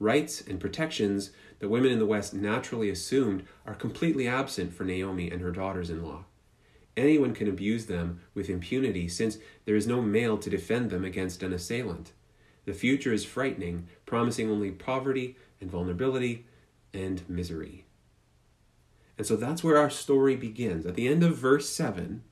Rights 0.00 0.40
and 0.40 0.58
protections 0.58 1.30
that 1.60 1.68
women 1.68 1.92
in 1.92 2.00
the 2.00 2.04
West 2.04 2.34
naturally 2.34 2.90
assumed 2.90 3.44
are 3.64 3.74
completely 3.74 4.26
absent 4.26 4.74
for 4.74 4.82
Naomi 4.82 5.30
and 5.30 5.40
her 5.40 5.52
daughters 5.52 5.90
in 5.90 6.02
law. 6.02 6.24
Anyone 6.96 7.34
can 7.34 7.46
abuse 7.46 7.86
them 7.86 8.20
with 8.34 8.50
impunity 8.50 9.06
since 9.06 9.38
there 9.64 9.76
is 9.76 9.86
no 9.86 10.02
male 10.02 10.38
to 10.38 10.50
defend 10.50 10.90
them 10.90 11.04
against 11.04 11.44
an 11.44 11.52
assailant. 11.52 12.10
The 12.64 12.74
future 12.74 13.12
is 13.12 13.24
frightening, 13.24 13.88
promising 14.06 14.50
only 14.50 14.70
poverty 14.70 15.36
and 15.60 15.70
vulnerability 15.70 16.46
and 16.94 17.28
misery. 17.28 17.86
And 19.18 19.26
so 19.26 19.36
that's 19.36 19.62
where 19.62 19.78
our 19.78 19.90
story 19.90 20.36
begins. 20.36 20.86
At 20.86 20.94
the 20.94 21.08
end 21.08 21.22
of 21.22 21.36
verse 21.36 21.68
7, 21.68 22.22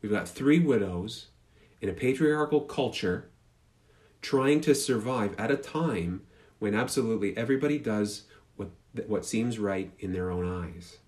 we've 0.00 0.12
got 0.12 0.28
three 0.28 0.58
widows 0.58 1.28
in 1.80 1.88
a 1.88 1.92
patriarchal 1.92 2.62
culture 2.62 3.30
trying 4.22 4.60
to 4.62 4.74
survive 4.74 5.34
at 5.38 5.50
a 5.50 5.56
time 5.56 6.22
when 6.58 6.74
absolutely 6.74 7.36
everybody 7.36 7.78
does 7.78 8.22
what, 8.56 8.70
what 9.06 9.26
seems 9.26 9.58
right 9.58 9.92
in 9.98 10.12
their 10.12 10.30
own 10.30 10.48
eyes. 10.48 10.98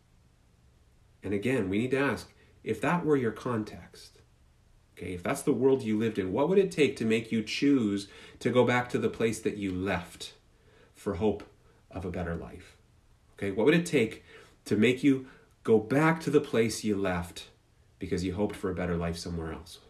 And 1.23 1.33
again, 1.33 1.71
we 1.71 1.79
need 1.79 1.93
to 1.93 1.99
ask 1.99 2.33
if 2.63 2.81
that 2.83 3.07
were 3.07 3.17
your 3.17 3.33
context, 3.33 4.21
okay, 4.97 5.15
if 5.15 5.23
that's 5.23 5.43
the 5.43 5.53
world 5.53 5.83
you 5.83 5.99
lived 5.99 6.19
in, 6.19 6.33
what 6.33 6.49
would 6.49 6.59
it 6.59 6.71
take 6.71 6.97
to 6.97 7.05
make 7.05 7.31
you 7.31 7.43
choose 7.43 8.09
to 8.41 8.51
go 8.51 8.65
back 8.65 8.89
to 8.91 8.99
the 8.99 9.09
place 9.09 9.41
that 9.41 9.57
you 9.57 9.73
left 9.73 10.33
for 10.95 11.15
hope 11.15 11.45
of 11.91 12.05
a 12.05 12.11
better 12.11 12.35
life? 12.35 12.77
Okay, 13.35 13.51
what 13.51 13.67
would 13.67 13.75
it 13.75 13.87
take 13.87 14.25
to 14.65 14.77
make 14.77 15.03
you 15.03 15.27
go 15.67 15.79
back 15.81 16.21
to 16.21 16.31
the 16.31 16.41
place 16.41 16.85
you 16.85 16.97
left 16.97 17.49
because 17.99 18.25
you 18.25 18.35
hoped 18.35 18.55
for 18.55 18.71
a 18.71 18.75
better 18.75 18.97
life 18.97 19.19
somewhere 19.19 19.53
else. 19.53 19.81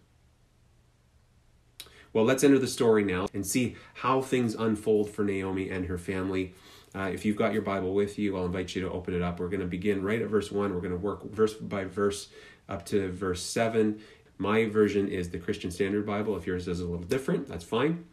Well, 2.15 2.25
let's 2.25 2.43
enter 2.43 2.59
the 2.59 2.67
story 2.67 3.05
now 3.05 3.29
and 3.35 3.47
see 3.47 3.77
how 3.95 4.23
things 4.23 4.55
unfold 4.55 5.11
for 5.11 5.23
Naomi 5.23 5.69
and 5.69 5.85
her 5.85 5.99
family. 5.99 6.55
Uh, 6.95 7.11
if 7.13 7.27
you've 7.27 7.37
got 7.37 7.53
your 7.53 7.61
Bible 7.61 7.93
with 7.93 8.19
you, 8.19 8.37
I'll 8.37 8.47
invite 8.47 8.75
you 8.75 8.81
to 8.83 8.91
open 8.91 9.13
it 9.13 9.21
up. 9.21 9.39
We're 9.39 9.51
going 9.51 9.61
to 9.61 9.67
begin 9.67 10.03
right 10.03 10.23
at 10.23 10.29
verse 10.29 10.51
1. 10.51 10.75
We're 10.75 10.81
going 10.81 10.93
to 10.93 10.97
work 10.97 11.31
verse 11.31 11.53
by 11.53 11.85
verse 11.85 12.29
up 12.71 12.87
to 12.87 13.13
verse 13.13 13.43
7. 13.43 14.01
My 14.39 14.67
version 14.67 15.09
is 15.09 15.31
the 15.31 15.39
Christian 15.39 15.71
Standard 15.71 16.07
Bible. 16.07 16.37
If 16.37 16.47
yours 16.47 16.69
is 16.69 16.81
a 16.81 16.85
little 16.85 17.07
different, 17.07 17.49
that's 17.49 17.65
fine. 17.65 18.05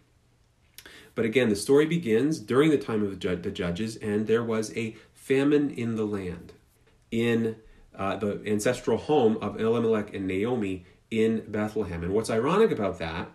But 1.15 1.25
again, 1.25 1.49
the 1.49 1.55
story 1.55 1.85
begins 1.85 2.39
during 2.39 2.71
the 2.71 2.77
time 2.77 3.03
of 3.03 3.19
the 3.19 3.51
judges, 3.51 3.97
and 3.97 4.25
there 4.25 4.43
was 4.43 4.75
a 4.75 4.95
famine 5.13 5.69
in 5.69 5.95
the 5.95 6.05
land, 6.05 6.53
in 7.11 7.57
uh, 7.95 8.15
the 8.15 8.41
ancestral 8.45 8.97
home 8.97 9.37
of 9.41 9.59
Elimelech 9.59 10.13
and 10.13 10.27
Naomi 10.27 10.85
in 11.11 11.43
Bethlehem. 11.47 12.03
And 12.03 12.13
what's 12.13 12.29
ironic 12.29 12.71
about 12.71 12.99
that 12.99 13.29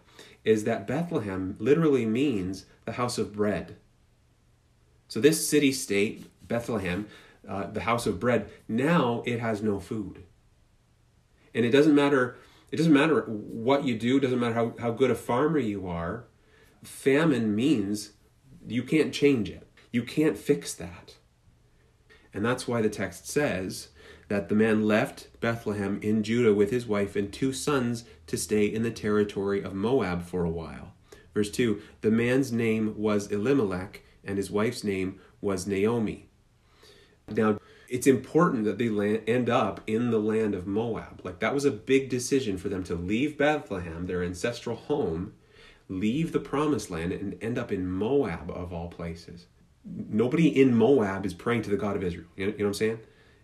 is 0.45 0.65
that 0.65 0.87
Bethlehem 0.87 1.57
literally 1.59 2.07
means 2.07 2.67
the 2.85 2.93
house 2.93 3.19
of 3.19 3.35
bread. 3.35 3.77
So 5.07 5.21
this 5.21 5.49
city 5.49 5.73
state, 5.73 6.27
Bethlehem, 6.47 7.07
uh, 7.49 7.67
the 7.67 7.83
house 7.83 8.07
of 8.07 8.19
bread, 8.19 8.51
now 8.67 9.23
it 9.25 9.41
has 9.41 9.63
no 9.63 9.79
food. 9.79 10.25
And 11.55 11.65
it 11.65 11.71
doesn't 11.71 11.95
matter 11.95 12.37
it 12.71 12.77
doesn't 12.77 12.93
matter 12.93 13.23
what 13.23 13.85
you 13.85 13.97
do, 13.97 14.21
doesn't 14.21 14.39
matter 14.39 14.55
how, 14.55 14.75
how 14.79 14.91
good 14.91 15.11
a 15.11 15.15
farmer 15.15 15.59
you 15.59 15.87
are. 15.87 16.25
Famine 16.83 17.55
means 17.55 18.13
you 18.67 18.83
can't 18.83 19.13
change 19.13 19.49
it. 19.49 19.67
You 19.91 20.03
can't 20.03 20.37
fix 20.37 20.75
that. 20.75 21.17
And 22.35 22.45
that's 22.45 22.69
why 22.69 22.83
the 22.83 22.91
text 22.91 23.27
says 23.27 23.89
that 24.29 24.49
the 24.49 24.55
man 24.55 24.87
left 24.87 25.29
Bethlehem 25.41 25.99
in 26.03 26.23
Judah 26.23 26.53
with 26.53 26.71
his 26.71 26.87
wife 26.87 27.17
and 27.17 27.33
two 27.33 27.53
sons 27.53 28.05
to 28.27 28.37
stay 28.37 28.67
in 28.67 28.83
the 28.83 28.91
territory 28.91 29.63
of 29.63 29.75
Moab 29.75 30.23
for 30.23 30.45
a 30.45 30.51
while. 30.51 30.93
Verse 31.33 31.51
2 31.51 31.81
The 32.03 32.11
man's 32.11 32.53
name 32.53 32.95
was 32.99 33.33
Elimelech, 33.33 34.03
and 34.25 34.37
his 34.37 34.51
wife's 34.51 34.85
name 34.85 35.19
was 35.41 35.67
Naomi. 35.67 36.29
Now, 37.29 37.59
it's 37.89 38.07
important 38.07 38.65
that 38.65 38.79
they 38.79 38.89
land, 38.89 39.23
end 39.27 39.49
up 39.49 39.81
in 39.87 40.11
the 40.11 40.19
land 40.19 40.55
of 40.55 40.67
Moab. 40.67 41.21
Like 41.25 41.41
that 41.41 41.55
was 41.55 41.65
a 41.65 41.71
big 41.71 42.09
decision 42.09 42.59
for 42.59 42.69
them 42.69 42.85
to 42.85 42.95
leave 42.95 43.39
Bethlehem, 43.39 44.07
their 44.07 44.23
ancestral 44.23 44.77
home, 44.77 45.35
leave 45.89 46.33
the 46.33 46.41
promised 46.41 46.91
land, 46.91 47.13
and 47.13 47.37
end 47.43 47.59
up 47.59 47.73
in 47.73 47.91
Moab 47.91 48.51
of 48.51 48.73
all 48.73 48.89
places. 48.89 49.47
Nobody 49.85 50.49
in 50.49 50.77
Moab 50.77 51.25
is 51.25 51.33
praying 51.35 51.63
to 51.63 51.71
the 51.71 51.77
God 51.77 51.97
of 51.97 52.05
Israel. 52.05 52.27
You 52.37 52.47
know, 52.47 52.53
you 52.53 52.59
know 52.59 52.65
what 52.65 52.69
I'm 52.69 52.75
saying? 52.75 53.01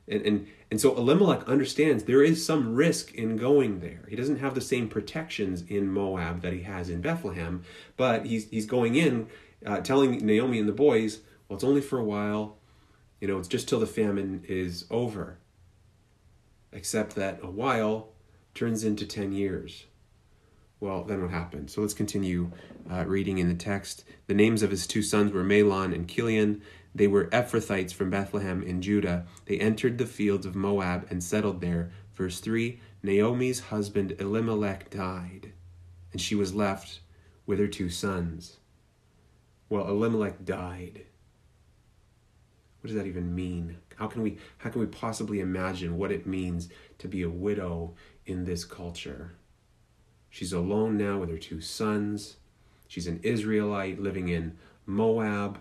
And, 0.06 0.22
and 0.26 0.46
and 0.70 0.80
so 0.80 0.94
Elimelech 0.96 1.48
understands 1.48 2.04
there 2.04 2.22
is 2.22 2.44
some 2.44 2.74
risk 2.74 3.14
in 3.14 3.36
going 3.36 3.80
there. 3.80 4.04
He 4.08 4.16
doesn't 4.16 4.40
have 4.40 4.54
the 4.54 4.60
same 4.60 4.88
protections 4.88 5.62
in 5.68 5.88
Moab 5.88 6.42
that 6.42 6.52
he 6.52 6.62
has 6.62 6.90
in 6.90 7.00
Bethlehem, 7.00 7.62
but 7.96 8.26
he's 8.26 8.50
he's 8.50 8.66
going 8.66 8.96
in, 8.96 9.28
uh, 9.64 9.80
telling 9.80 10.18
Naomi 10.18 10.58
and 10.58 10.68
the 10.68 10.72
boys, 10.72 11.20
well, 11.48 11.56
it's 11.56 11.64
only 11.64 11.80
for 11.80 11.98
a 11.98 12.04
while. 12.04 12.58
You 13.20 13.28
know, 13.28 13.38
it's 13.38 13.48
just 13.48 13.68
till 13.68 13.80
the 13.80 13.86
famine 13.86 14.44
is 14.48 14.86
over. 14.90 15.38
Except 16.72 17.14
that 17.14 17.40
a 17.42 17.50
while 17.50 18.08
turns 18.54 18.84
into 18.84 19.06
10 19.06 19.32
years. 19.32 19.84
Well, 20.80 21.04
then 21.04 21.22
what 21.22 21.30
happened? 21.30 21.70
So 21.70 21.80
let's 21.80 21.94
continue 21.94 22.50
uh, 22.90 23.04
reading 23.06 23.38
in 23.38 23.48
the 23.48 23.54
text. 23.54 24.04
The 24.26 24.34
names 24.34 24.62
of 24.62 24.70
his 24.70 24.86
two 24.86 25.02
sons 25.02 25.32
were 25.32 25.44
Mahlon 25.44 25.94
and 25.94 26.08
Chilion. 26.08 26.62
They 26.94 27.06
were 27.06 27.26
Ephrathites 27.26 27.92
from 27.92 28.10
Bethlehem 28.10 28.62
in 28.62 28.82
Judah. 28.82 29.26
They 29.46 29.58
entered 29.58 29.98
the 29.98 30.06
fields 30.06 30.46
of 30.46 30.54
Moab 30.54 31.06
and 31.10 31.22
settled 31.22 31.60
there. 31.60 31.90
Verse 32.12 32.40
3 32.40 32.80
Naomi's 33.02 33.60
husband 33.60 34.16
Elimelech 34.18 34.90
died, 34.90 35.52
and 36.12 36.20
she 36.20 36.34
was 36.34 36.54
left 36.54 37.00
with 37.46 37.58
her 37.58 37.66
two 37.66 37.90
sons. 37.90 38.58
Well, 39.68 39.88
Elimelech 39.88 40.44
died. 40.44 41.04
What 42.84 42.88
does 42.88 42.98
that 42.98 43.06
even 43.06 43.34
mean? 43.34 43.78
How 43.96 44.08
can 44.08 44.20
we 44.20 44.36
how 44.58 44.68
can 44.68 44.82
we 44.82 44.86
possibly 44.86 45.40
imagine 45.40 45.96
what 45.96 46.12
it 46.12 46.26
means 46.26 46.68
to 46.98 47.08
be 47.08 47.22
a 47.22 47.30
widow 47.30 47.94
in 48.26 48.44
this 48.44 48.62
culture? 48.62 49.36
She's 50.28 50.52
alone 50.52 50.98
now 50.98 51.18
with 51.18 51.30
her 51.30 51.38
two 51.38 51.62
sons. 51.62 52.36
She's 52.86 53.06
an 53.06 53.20
Israelite 53.22 54.02
living 54.02 54.28
in 54.28 54.58
Moab, 54.84 55.60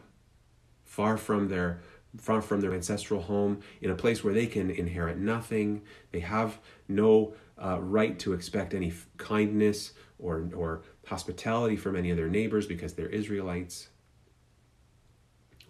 far 0.84 1.16
from 1.16 1.48
their 1.48 1.80
far 2.18 2.42
from 2.42 2.60
their 2.60 2.74
ancestral 2.74 3.22
home, 3.22 3.62
in 3.80 3.90
a 3.90 3.96
place 3.96 4.22
where 4.22 4.34
they 4.34 4.46
can 4.46 4.70
inherit 4.70 5.18
nothing. 5.18 5.84
They 6.12 6.20
have 6.20 6.60
no 6.90 7.36
uh, 7.58 7.80
right 7.80 8.20
to 8.20 8.34
expect 8.34 8.74
any 8.74 8.92
kindness 9.16 9.94
or 10.20 10.50
or 10.54 10.82
hospitality 11.08 11.78
from 11.78 11.96
any 11.96 12.10
of 12.10 12.18
their 12.18 12.28
neighbors 12.28 12.68
because 12.68 12.96
they're 12.96 13.08
Israelites. 13.08 13.88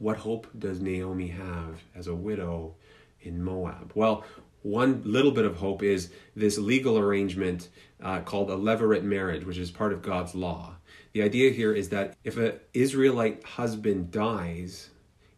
What 0.03 0.17
hope 0.17 0.47
does 0.59 0.81
Naomi 0.81 1.29
have 1.29 1.81
as 1.95 2.07
a 2.07 2.13
widow 2.13 2.75
in 3.21 3.41
Moab? 3.41 3.93
Well, 3.95 4.25
one 4.61 5.01
little 5.05 5.31
bit 5.31 5.45
of 5.45 5.55
hope 5.55 5.81
is 5.81 6.11
this 6.35 6.57
legal 6.57 6.99
arrangement 6.99 7.69
uh, 8.01 8.19
called 8.19 8.51
a 8.51 8.55
levirate 8.57 9.03
marriage, 9.03 9.45
which 9.45 9.57
is 9.57 9.71
part 9.71 9.93
of 9.93 10.01
God's 10.01 10.35
law. 10.35 10.75
The 11.13 11.21
idea 11.21 11.51
here 11.51 11.71
is 11.73 11.87
that 11.89 12.17
if 12.25 12.35
an 12.35 12.59
Israelite 12.73 13.45
husband 13.45 14.11
dies 14.11 14.89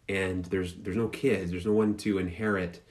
and 0.10 0.46
there's 0.46 0.74
there's 0.74 0.98
no 0.98 1.10
kids, 1.10 1.52
there's 1.52 1.68
no 1.68 1.74
one 1.74 1.96
to 1.98 2.18
inherit, 2.18 2.82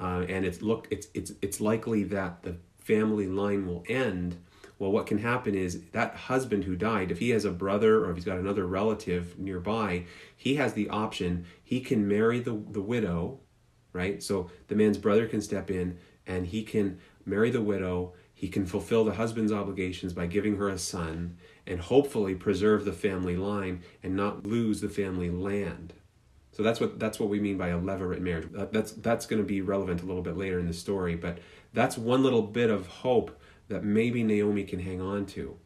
uh, 0.00 0.26
and 0.28 0.46
it's 0.46 0.62
look 0.62 0.86
it's 0.92 1.08
it's 1.12 1.32
it's 1.42 1.60
likely 1.60 2.04
that 2.04 2.44
the 2.44 2.54
family 2.78 3.26
line 3.26 3.66
will 3.66 3.82
end 3.88 4.36
well, 4.78 4.92
what 4.92 5.06
can 5.06 5.18
happen 5.18 5.54
is 5.54 5.80
that 5.92 6.14
husband 6.14 6.64
who 6.64 6.76
died, 6.76 7.10
if 7.10 7.18
he 7.18 7.30
has 7.30 7.44
a 7.44 7.50
brother 7.50 8.04
or 8.04 8.10
if 8.10 8.16
he's 8.16 8.26
got 8.26 8.38
another 8.38 8.66
relative 8.66 9.38
nearby, 9.38 10.04
he 10.36 10.56
has 10.56 10.74
the 10.74 10.88
option. 10.90 11.46
He 11.62 11.80
can 11.80 12.06
marry 12.06 12.40
the, 12.40 12.62
the 12.70 12.82
widow, 12.82 13.40
right? 13.92 14.22
So 14.22 14.50
the 14.68 14.74
man's 14.74 14.98
brother 14.98 15.26
can 15.26 15.40
step 15.40 15.70
in 15.70 15.98
and 16.26 16.46
he 16.46 16.62
can 16.62 16.98
marry 17.24 17.50
the 17.50 17.62
widow. 17.62 18.12
He 18.34 18.48
can 18.48 18.66
fulfill 18.66 19.04
the 19.04 19.14
husband's 19.14 19.52
obligations 19.52 20.12
by 20.12 20.26
giving 20.26 20.56
her 20.56 20.68
a 20.68 20.78
son 20.78 21.38
and 21.66 21.80
hopefully 21.80 22.34
preserve 22.34 22.84
the 22.84 22.92
family 22.92 23.36
line 23.36 23.82
and 24.02 24.14
not 24.14 24.46
lose 24.46 24.82
the 24.82 24.90
family 24.90 25.30
land. 25.30 25.94
So 26.52 26.62
that's 26.62 26.80
what 26.80 26.98
that's 26.98 27.20
what 27.20 27.28
we 27.28 27.38
mean 27.38 27.58
by 27.58 27.68
a 27.68 27.78
levirate 27.78 28.20
marriage. 28.20 28.48
That's 28.72 28.92
that's 28.92 29.26
going 29.26 29.42
to 29.42 29.46
be 29.46 29.60
relevant 29.60 30.02
a 30.02 30.06
little 30.06 30.22
bit 30.22 30.38
later 30.38 30.58
in 30.58 30.66
the 30.66 30.72
story, 30.72 31.14
but 31.14 31.38
that's 31.74 31.98
one 31.98 32.22
little 32.22 32.40
bit 32.40 32.70
of 32.70 32.86
hope 32.86 33.38
that 33.68 33.84
maybe 33.84 34.22
Naomi 34.22 34.64
can 34.64 34.80
hang 34.80 35.00
on 35.00 35.26
to. 35.26 35.56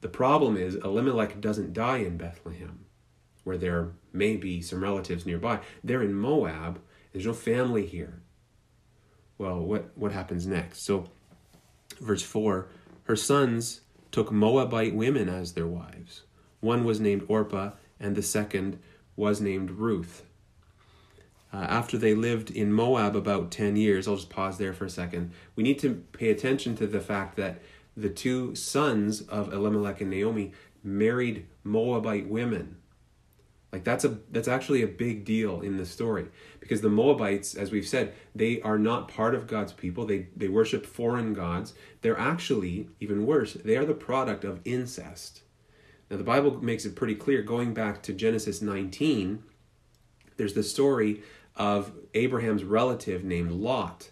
The 0.00 0.08
problem 0.08 0.56
is, 0.56 0.76
Elimelech 0.76 1.40
doesn't 1.40 1.72
die 1.72 1.98
in 1.98 2.16
Bethlehem, 2.16 2.86
where 3.44 3.58
there 3.58 3.92
may 4.12 4.36
be 4.36 4.62
some 4.62 4.82
relatives 4.82 5.26
nearby. 5.26 5.60
They're 5.84 6.02
in 6.02 6.14
Moab. 6.14 6.80
There's 7.12 7.26
no 7.26 7.34
family 7.34 7.86
here. 7.86 8.22
Well, 9.36 9.60
what, 9.60 9.90
what 9.96 10.12
happens 10.12 10.46
next? 10.46 10.82
So, 10.84 11.08
verse 12.00 12.22
4 12.22 12.68
Her 13.04 13.16
sons 13.16 13.82
took 14.10 14.32
Moabite 14.32 14.94
women 14.94 15.28
as 15.28 15.52
their 15.52 15.66
wives. 15.66 16.22
One 16.60 16.84
was 16.84 17.00
named 17.00 17.24
Orpah, 17.28 17.72
and 17.98 18.16
the 18.16 18.22
second 18.22 18.78
was 19.16 19.40
named 19.40 19.70
Ruth. 19.70 20.24
Uh, 21.52 21.66
after 21.68 21.98
they 21.98 22.14
lived 22.14 22.50
in 22.50 22.72
Moab 22.72 23.16
about 23.16 23.50
10 23.50 23.76
years, 23.76 24.06
I'll 24.06 24.16
just 24.16 24.30
pause 24.30 24.58
there 24.58 24.72
for 24.72 24.84
a 24.84 24.90
second. 24.90 25.32
We 25.56 25.64
need 25.64 25.78
to 25.80 25.94
pay 26.12 26.30
attention 26.30 26.76
to 26.76 26.86
the 26.86 27.00
fact 27.00 27.36
that 27.36 27.60
the 27.96 28.08
two 28.08 28.54
sons 28.54 29.22
of 29.22 29.52
Elimelech 29.52 30.00
and 30.00 30.10
Naomi 30.10 30.52
married 30.82 31.46
Moabite 31.64 32.28
women. 32.28 32.76
Like 33.72 33.84
that's 33.84 34.04
a 34.04 34.18
that's 34.30 34.48
actually 34.48 34.82
a 34.82 34.88
big 34.88 35.24
deal 35.24 35.60
in 35.60 35.76
the 35.76 35.86
story 35.86 36.26
because 36.58 36.80
the 36.80 36.88
Moabites, 36.88 37.54
as 37.54 37.70
we've 37.70 37.86
said, 37.86 38.14
they 38.34 38.60
are 38.62 38.78
not 38.78 39.06
part 39.06 39.34
of 39.34 39.46
God's 39.46 39.72
people. 39.72 40.06
They 40.06 40.26
they 40.36 40.48
worship 40.48 40.84
foreign 40.84 41.34
gods. 41.34 41.74
They're 42.00 42.18
actually 42.18 42.88
even 42.98 43.26
worse. 43.26 43.52
They 43.52 43.76
are 43.76 43.84
the 43.84 43.94
product 43.94 44.44
of 44.44 44.60
incest. 44.64 45.42
Now 46.10 46.16
the 46.16 46.24
Bible 46.24 46.60
makes 46.60 46.84
it 46.84 46.96
pretty 46.96 47.14
clear. 47.14 47.42
Going 47.42 47.72
back 47.72 48.02
to 48.04 48.12
Genesis 48.12 48.60
19, 48.60 49.44
there's 50.36 50.54
the 50.54 50.64
story 50.64 51.22
of 51.60 51.92
Abraham's 52.14 52.64
relative 52.64 53.22
named 53.22 53.52
Lot. 53.52 54.10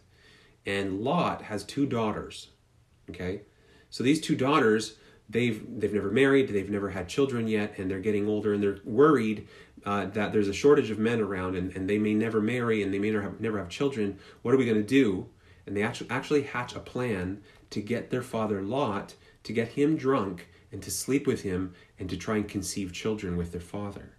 And 0.67 1.00
Lot 1.00 1.40
has 1.43 1.64
two 1.64 1.87
daughters. 1.87 2.49
Okay? 3.09 3.40
So 3.88 4.05
these 4.05 4.21
two 4.21 4.37
daughters, 4.37 4.97
they've 5.31 5.64
they've 5.81 5.95
never 5.95 6.11
married, 6.11 6.50
they've 6.50 6.69
never 6.69 6.90
had 6.90 7.09
children 7.09 7.49
yet, 7.49 7.78
and 7.78 7.90
they're 7.90 8.00
getting 8.00 8.28
older 8.28 8.52
and 8.52 8.62
they're 8.62 8.81
worried 8.85 9.49
uh, 9.87 10.05
that 10.07 10.35
there's 10.35 10.49
a 10.49 10.52
shortage 10.52 10.90
of 10.90 10.99
men 10.99 11.21
around 11.21 11.57
and, 11.57 11.75
and 11.75 11.88
they 11.88 11.97
may 11.97 12.12
never 12.12 12.43
marry 12.43 12.83
and 12.83 12.93
they 12.93 12.99
may 12.99 13.11
never 13.11 13.23
have, 13.23 13.40
never 13.40 13.59
have 13.59 13.71
children. 13.71 14.19
What 14.43 14.52
are 14.52 14.59
we 14.59 14.67
going 14.67 14.76
to 14.76 14.83
do? 14.83 15.31
And 15.67 15.75
they 15.75 15.83
actually, 15.83 16.11
actually 16.11 16.43
hatch 16.43 16.75
a 16.75 16.81
plan 16.81 17.40
to 17.71 17.81
get 17.81 18.11
their 18.11 18.23
father 18.23 18.61
Lot, 18.61 19.14
to 19.45 19.55
get 19.55 19.69
him 19.69 19.97
drunk 19.97 20.49
and 20.71 20.83
to 20.83 20.90
sleep 20.90 21.26
with 21.26 21.43
him 21.43 21.73
and 21.99 22.11
to 22.11 22.17
try 22.19 22.37
and 22.37 22.47
conceive 22.47 22.93
children 22.93 23.38
with 23.38 23.52
their 23.52 23.62
father. 23.62 24.12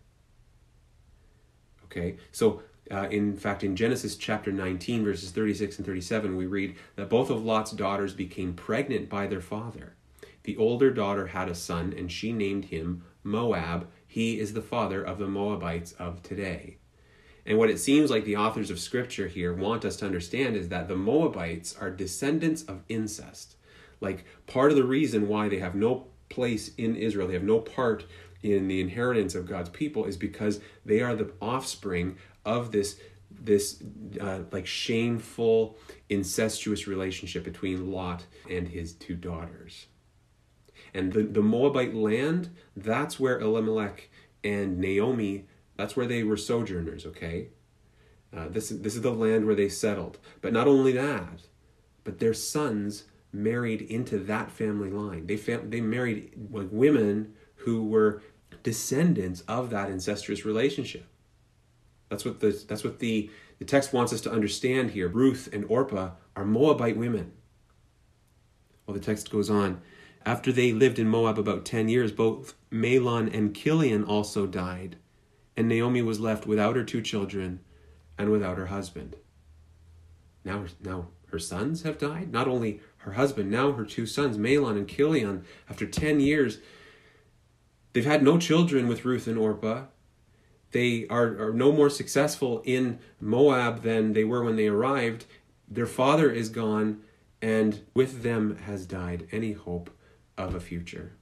Okay, 1.85 2.17
so 2.31 2.61
uh, 2.91 3.07
in 3.09 3.37
fact, 3.37 3.63
in 3.63 3.75
Genesis 3.75 4.15
chapter 4.15 4.51
19, 4.51 5.03
verses 5.03 5.31
36 5.31 5.77
and 5.77 5.85
37, 5.85 6.35
we 6.35 6.45
read 6.45 6.75
that 6.95 7.09
both 7.09 7.29
of 7.29 7.43
Lot's 7.43 7.71
daughters 7.71 8.13
became 8.13 8.53
pregnant 8.53 9.09
by 9.09 9.27
their 9.27 9.41
father. 9.41 9.95
The 10.43 10.57
older 10.57 10.89
daughter 10.89 11.27
had 11.27 11.49
a 11.49 11.55
son, 11.55 11.93
and 11.95 12.11
she 12.11 12.31
named 12.33 12.65
him 12.65 13.03
Moab. 13.23 13.87
He 14.07 14.39
is 14.39 14.53
the 14.53 14.61
father 14.61 15.03
of 15.03 15.19
the 15.19 15.27
Moabites 15.27 15.91
of 15.93 16.23
today. 16.23 16.77
And 17.45 17.57
what 17.57 17.69
it 17.69 17.79
seems 17.79 18.09
like 18.09 18.25
the 18.25 18.37
authors 18.37 18.71
of 18.71 18.79
Scripture 18.79 19.27
here 19.27 19.53
want 19.53 19.85
us 19.85 19.95
to 19.97 20.05
understand 20.05 20.55
is 20.55 20.69
that 20.69 20.87
the 20.87 20.95
Moabites 20.95 21.75
are 21.79 21.91
descendants 21.91 22.63
of 22.63 22.83
incest. 22.89 23.55
Like, 24.01 24.25
part 24.47 24.71
of 24.71 24.77
the 24.77 24.83
reason 24.83 25.27
why 25.27 25.49
they 25.49 25.59
have 25.59 25.75
no 25.75 26.07
place 26.29 26.71
in 26.77 26.95
Israel, 26.95 27.27
they 27.27 27.33
have 27.33 27.43
no 27.43 27.59
part 27.59 28.05
in 28.41 28.67
the 28.67 28.79
inheritance 28.79 29.35
of 29.35 29.47
God's 29.47 29.69
people, 29.69 30.05
is 30.05 30.15
because 30.15 30.61
they 30.85 31.01
are 31.01 31.15
the 31.15 31.31
offspring 31.41 32.17
of 32.49 32.71
this 32.71 32.99
this 33.41 33.81
uh, 34.19 34.39
like 34.51 34.65
shameful 34.65 35.77
incestuous 36.09 36.87
relationship 36.87 37.43
between 37.43 37.91
Lot 37.91 38.25
and 38.49 38.67
his 38.67 38.93
two 38.93 39.15
daughters. 39.15 39.85
And 40.93 41.13
the, 41.13 41.23
the 41.23 41.41
Moabite 41.41 41.93
land, 41.93 42.49
that's 42.75 43.19
where 43.19 43.39
Elimelech 43.39 44.09
and 44.43 44.79
Naomi, 44.79 45.45
that's 45.77 45.95
where 45.95 46.07
they 46.07 46.23
were 46.23 46.37
sojourners, 46.37 47.05
okay? 47.05 47.49
Uh, 48.35 48.47
this, 48.49 48.69
this 48.69 48.95
is 48.95 49.01
the 49.01 49.11
land 49.11 49.45
where 49.45 49.55
they 49.55 49.69
settled. 49.69 50.17
But 50.41 50.51
not 50.51 50.67
only 50.67 50.91
that, 50.93 51.43
but 52.03 52.19
their 52.19 52.33
sons 52.33 53.05
married 53.31 53.81
into 53.81 54.17
that 54.17 54.51
family 54.51 54.89
line. 54.89 55.27
They, 55.27 55.37
fam- 55.37 55.69
they 55.69 55.81
married 55.81 56.33
like 56.51 56.69
women 56.71 57.33
who 57.57 57.85
were 57.85 58.23
descendants 58.63 59.41
of 59.41 59.69
that 59.69 59.89
incestuous 59.89 60.43
relationship. 60.43 61.05
That's 62.09 62.25
what 62.25 62.39
the 62.39 62.51
that's 62.67 62.83
what 62.83 62.99
the, 62.99 63.29
the 63.59 63.65
text 63.65 63.93
wants 63.93 64.11
us 64.11 64.21
to 64.21 64.31
understand 64.31 64.91
here. 64.91 65.07
Ruth 65.07 65.47
and 65.53 65.65
Orpah 65.65 66.11
are 66.35 66.45
Moabite 66.45 66.97
women. 66.97 67.31
Well, 68.85 68.95
the 68.95 68.99
text 68.99 69.31
goes 69.31 69.49
on. 69.49 69.81
After 70.25 70.51
they 70.51 70.73
lived 70.73 70.99
in 70.99 71.07
Moab 71.07 71.39
about 71.39 71.65
ten 71.65 71.87
years, 71.87 72.11
both 72.11 72.55
Mahlon 72.71 73.33
and 73.33 73.55
Chilion 73.55 74.03
also 74.03 74.45
died, 74.45 74.97
and 75.55 75.67
Naomi 75.67 76.01
was 76.01 76.19
left 76.19 76.45
without 76.45 76.75
her 76.75 76.83
two 76.83 77.01
children 77.01 77.61
and 78.17 78.29
without 78.31 78.57
her 78.57 78.67
husband. 78.67 79.15
Now, 80.43 80.65
now 80.83 81.07
her 81.31 81.39
sons 81.39 81.83
have 81.83 81.97
died. 81.97 82.31
Not 82.31 82.47
only 82.47 82.81
her 82.97 83.13
husband, 83.13 83.49
now 83.49 83.71
her 83.71 83.85
two 83.85 84.05
sons, 84.05 84.37
Mahlon 84.37 84.77
and 84.77 84.87
Chilion, 84.87 85.45
after 85.69 85.85
10 85.85 86.19
years, 86.19 86.59
they've 87.93 88.05
had 88.05 88.23
no 88.23 88.37
children 88.37 88.87
with 88.87 89.05
Ruth 89.05 89.27
and 89.27 89.37
Orpah. 89.37 89.85
They 90.71 91.07
are, 91.07 91.49
are 91.49 91.53
no 91.53 91.71
more 91.71 91.89
successful 91.89 92.61
in 92.63 92.99
Moab 93.19 93.81
than 93.81 94.13
they 94.13 94.23
were 94.23 94.43
when 94.43 94.55
they 94.55 94.67
arrived. 94.67 95.25
Their 95.67 95.87
father 95.87 96.31
is 96.31 96.49
gone, 96.49 97.01
and 97.41 97.81
with 97.93 98.21
them 98.23 98.57
has 98.57 98.85
died 98.85 99.27
any 99.31 99.53
hope 99.53 99.89
of 100.37 100.53
a 100.53 100.59
future. 100.59 101.13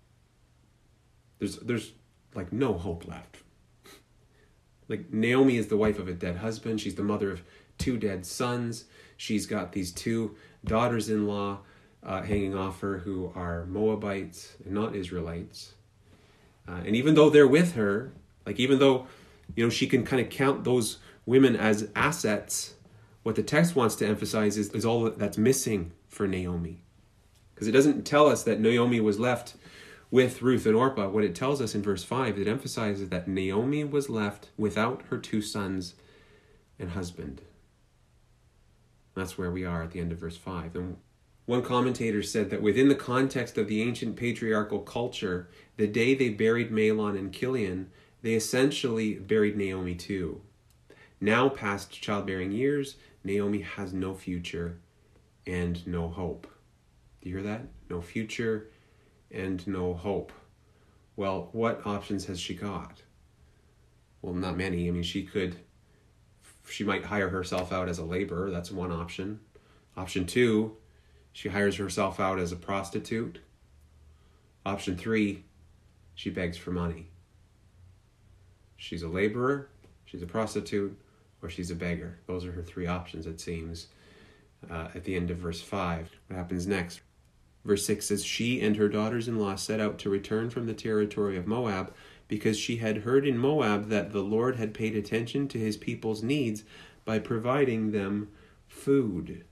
There's, 1.40 1.58
there's 1.58 1.92
like 2.34 2.52
no 2.52 2.74
hope 2.74 3.08
left. 3.08 3.38
Like 4.90 5.12
Naomi 5.14 5.58
is 5.58 5.68
the 5.68 5.78
wife 5.78 6.00
of 6.00 6.08
a 6.08 6.14
dead 6.14 6.38
husband. 6.38 6.80
She's 6.80 6.96
the 6.96 7.04
mother 7.04 7.32
of 7.32 7.44
two 7.78 7.98
dead 7.98 8.26
sons. 8.26 8.86
She's 9.18 9.46
got 9.46 9.72
these 9.72 9.92
two 9.92 10.36
daughters 10.64 11.10
in 11.10 11.28
law 11.28 11.60
uh, 12.04 12.22
hanging 12.22 12.56
off 12.56 12.80
her 12.82 13.00
who 13.00 13.32
are 13.36 13.66
Moabites 13.66 14.54
and 14.64 14.74
not 14.74 14.96
Israelites. 14.96 15.74
Uh, 16.68 16.82
and 16.86 16.96
even 16.96 17.16
though 17.16 17.30
they're 17.30 17.48
with 17.48 17.76
her, 17.76 18.14
like 18.46 18.60
even 18.60 18.80
though 18.80 19.08
you 19.56 19.64
know 19.64 19.70
she 19.70 19.88
can 19.88 20.06
kind 20.06 20.22
of 20.22 20.30
count 20.30 20.64
those 20.64 20.98
women 21.26 21.56
as 21.56 21.90
assets, 21.96 22.76
what 23.24 23.36
the 23.36 23.44
text 23.44 23.76
wants 23.76 23.96
to 23.96 24.08
emphasize 24.08 24.58
is, 24.58 24.70
is 24.72 24.86
all 24.86 25.10
that's 25.10 25.38
missing 25.38 25.92
for 26.08 26.28
Naomi. 26.28 26.84
Because 27.54 27.68
it 27.68 27.74
doesn't 27.74 28.06
tell 28.06 28.28
us 28.28 28.44
that 28.44 28.60
Naomi 28.60 29.00
was 29.00 29.20
left 29.20 29.56
with 30.10 30.42
Ruth 30.42 30.66
and 30.66 30.76
Orpah. 30.76 31.10
What 31.10 31.24
it 31.24 31.36
tells 31.36 31.62
us 31.62 31.76
in 31.76 31.82
verse 31.82 32.04
5, 32.04 32.40
it 32.40 32.48
emphasizes 32.48 33.10
that 33.10 33.28
Naomi 33.28 33.84
was 33.84 34.10
left 34.10 34.50
without 34.58 35.04
her 35.10 35.18
two 35.18 35.42
sons 35.42 35.96
and 36.80 36.92
husband. 36.92 37.42
That's 39.16 39.38
where 39.38 39.52
we 39.52 39.66
are 39.66 39.84
at 39.84 39.92
the 39.92 40.00
end 40.00 40.12
of 40.12 40.20
verse 40.20 40.38
5. 40.38 40.76
And 40.76 40.98
one 41.46 41.64
commentator 41.64 42.22
said 42.22 42.50
that 42.52 42.62
within 42.62 42.90
the 42.90 42.96
context 42.96 43.58
of 43.58 43.68
the 43.68 43.82
ancient 43.82 44.16
patriarchal 44.16 44.80
culture, 44.80 45.50
the 45.78 45.88
day 45.88 46.14
they 46.14 46.30
buried 46.30 46.72
Mahlon 46.72 47.18
and 47.18 47.34
Chilion, 47.34 47.90
they 48.22 48.34
essentially 48.34 49.16
buried 49.16 49.58
Naomi 49.58 49.96
too. 49.96 50.42
Now, 51.20 51.50
past 51.50 51.92
childbearing 51.92 52.52
years, 52.52 52.96
Naomi 53.24 53.62
has 53.62 53.94
no 53.94 54.14
future 54.14 54.80
and 55.46 55.86
no 55.88 56.10
hope. 56.10 56.48
Do 57.22 57.30
you 57.30 57.36
hear 57.38 57.44
that? 57.46 57.62
No 57.90 58.02
future 58.02 58.70
and 59.32 59.66
no 59.68 59.94
hope. 59.94 60.32
Well, 61.16 61.50
what 61.52 61.86
options 61.86 62.26
has 62.26 62.40
she 62.40 62.54
got? 62.54 63.02
Well, 64.22 64.34
not 64.34 64.58
many. 64.58 64.88
I 64.88 64.92
mean, 64.92 65.04
she 65.04 65.24
could 65.24 65.58
she 66.70 66.84
might 66.84 67.06
hire 67.06 67.30
herself 67.30 67.72
out 67.72 67.90
as 67.90 67.98
a 67.98 68.04
laborer. 68.04 68.52
That's 68.52 68.72
one 68.72 68.92
option. 68.92 69.40
Option 69.96 70.26
two, 70.26 70.78
she 71.32 71.50
hires 71.50 71.78
herself 71.78 72.20
out 72.20 72.40
as 72.40 72.52
a 72.52 72.58
prostitute. 72.58 73.40
Option 74.66 74.98
three, 74.98 75.46
she 76.14 76.30
begs 76.30 76.58
for 76.58 76.72
money. 76.72 77.08
She's 78.78 79.04
a 79.04 79.08
laborer, 79.08 79.70
she's 80.06 80.22
a 80.22 80.28
prostitute, 80.28 80.98
or 81.42 81.50
she's 81.50 81.72
a 81.72 81.76
beggar. 81.76 82.20
Those 82.28 82.46
are 82.46 82.52
her 82.54 82.64
three 82.64 82.88
options, 82.88 83.26
it 83.28 83.40
seems, 83.40 83.88
uh, 84.70 84.90
at 84.96 85.04
the 85.04 85.16
end 85.16 85.30
of 85.30 85.38
verse 85.38 85.62
5. 85.62 86.10
What 86.28 86.38
happens 86.38 86.68
next? 86.68 87.02
Verse 87.66 87.86
6 87.86 88.06
says, 88.06 88.24
She 88.24 88.62
and 88.62 88.78
her 88.78 88.88
daughters 88.88 89.28
in 89.28 89.40
law 89.40 89.56
set 89.56 89.82
out 89.82 89.98
to 90.00 90.10
return 90.10 90.50
from 90.50 90.68
the 90.68 90.74
territory 90.74 91.36
of 91.36 91.48
Moab 91.48 91.94
because 92.28 92.58
she 92.58 92.78
had 92.78 93.00
heard 93.00 93.28
in 93.28 93.38
Moab 93.38 93.90
that 93.90 94.12
the 94.12 94.22
Lord 94.22 94.56
had 94.56 94.74
paid 94.74 94.96
attention 94.96 95.48
to 95.50 95.58
his 95.58 95.78
people's 95.78 96.24
needs 96.24 96.64
by 97.06 97.20
providing 97.20 97.92
them 97.92 98.30
food. 98.68 99.44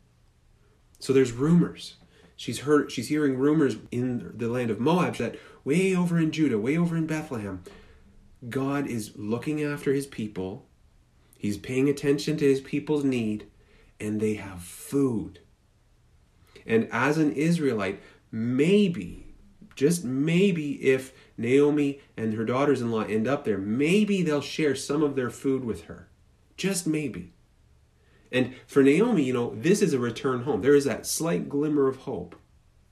So 1.00 1.14
there's 1.14 1.32
rumors. 1.32 1.96
She's 2.36 2.60
heard 2.60 2.92
she's 2.92 3.08
hearing 3.08 3.38
rumors 3.38 3.78
in 3.92 4.34
the 4.36 4.50
land 4.50 4.70
of 4.70 4.80
Moab 4.80 5.16
that 5.16 5.38
way 5.64 5.96
over 5.96 6.20
in 6.20 6.32
Judah, 6.32 6.60
way 6.60 6.78
over 6.78 6.98
in 6.98 7.08
Bethlehem, 7.08 7.64
God 8.50 8.88
is 8.88 9.14
looking 9.16 9.64
after 9.64 9.94
his 9.94 10.08
people. 10.08 10.66
He's 11.38 11.58
paying 11.58 11.90
attention 11.90 12.38
to 12.38 12.46
his 12.46 12.62
people's 12.62 13.04
need 13.04 13.48
and 14.00 14.20
they 14.20 14.36
have 14.36 14.62
food. 14.62 15.40
And 16.66 16.88
as 16.92 17.18
an 17.18 17.32
Israelite, 17.34 18.02
maybe, 18.32 19.36
just 19.76 20.04
maybe 20.04 20.74
if 20.84 21.14
Naomi 21.38 22.00
and 22.18 22.34
her 22.34 22.46
daughters 22.46 22.82
in 22.82 22.92
law 22.92 23.04
end 23.04 23.28
up 23.28 23.46
there, 23.46 23.58
maybe 23.58 24.22
they'll 24.22 24.42
share 24.42 24.76
some 24.76 25.04
of 25.04 25.16
their 25.16 25.30
food 25.30 25.64
with 25.64 25.84
her. 25.84 26.08
Just 26.58 26.88
maybe. 26.88 27.34
And 28.32 28.56
for 28.66 28.82
Naomi, 28.82 29.24
you 29.24 29.34
know, 29.34 29.54
this 29.56 29.82
is 29.82 29.94
a 29.94 30.00
return 30.00 30.44
home. 30.44 30.62
There 30.62 30.76
is 30.76 30.86
that 30.86 31.06
slight 31.06 31.48
glimmer 31.48 31.88
of 31.88 31.98
hope. 31.98 32.36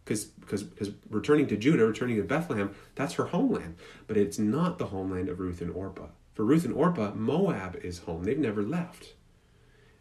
Because 0.04 0.26
because 0.26 0.63
because 0.63 0.92
returning 1.10 1.48
to 1.48 1.58
Judah, 1.58 1.86
returning 1.86 2.18
to 2.18 2.24
Bethlehem, 2.24 2.76
that's 2.96 3.13
her 3.13 3.26
homeland. 3.26 3.76
But 4.08 4.18
it's 4.18 4.39
not 4.39 4.78
the 4.78 4.88
homeland 4.88 5.30
of 5.30 5.39
Ruth 5.39 5.62
and 5.62 5.72
Orpah. 5.72 6.08
For 6.34 6.44
Ruth 6.44 6.66
and 6.66 6.74
Orpah, 6.74 7.13
Moab 7.13 7.78
is 7.84 8.00
home. 8.00 8.24
They've 8.24 8.38
never 8.38 8.63
left. 8.63 9.13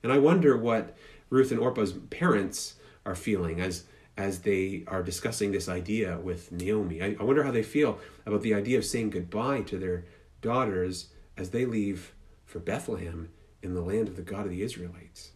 And 0.02 0.12
I 0.12 0.18
wonder 0.18 0.56
what 0.56 0.96
Ruth 1.30 1.50
and 1.50 1.60
Orpah's 1.60 1.92
parents 1.92 2.74
are 3.04 3.14
feeling 3.14 3.60
as 3.60 3.84
as 4.16 4.40
they 4.40 4.84
are 4.86 5.02
discussing 5.02 5.52
this 5.52 5.68
idea 5.68 6.18
with 6.18 6.52
Naomi. 6.52 7.02
I, 7.02 7.16
I, 7.18 7.22
wonder 7.22 7.44
how 7.44 7.50
they 7.50 7.62
feel 7.62 7.98
about 8.26 8.42
the 8.42 8.52
idea 8.52 8.76
of 8.76 8.84
saying 8.84 9.10
goodbye 9.10 9.62
to 9.62 9.78
their 9.78 10.04
daughters 10.42 11.08
as 11.36 11.50
they 11.50 11.64
leave 11.64 12.12
for 12.44 12.58
Bethlehem 12.58 13.30
in 13.62 13.72
the 13.74 13.80
land 13.80 14.08
of 14.08 14.16
the 14.16 14.22
God 14.22 14.44
of 14.44 14.50
the 14.50 14.62
Israelites. 14.62 15.30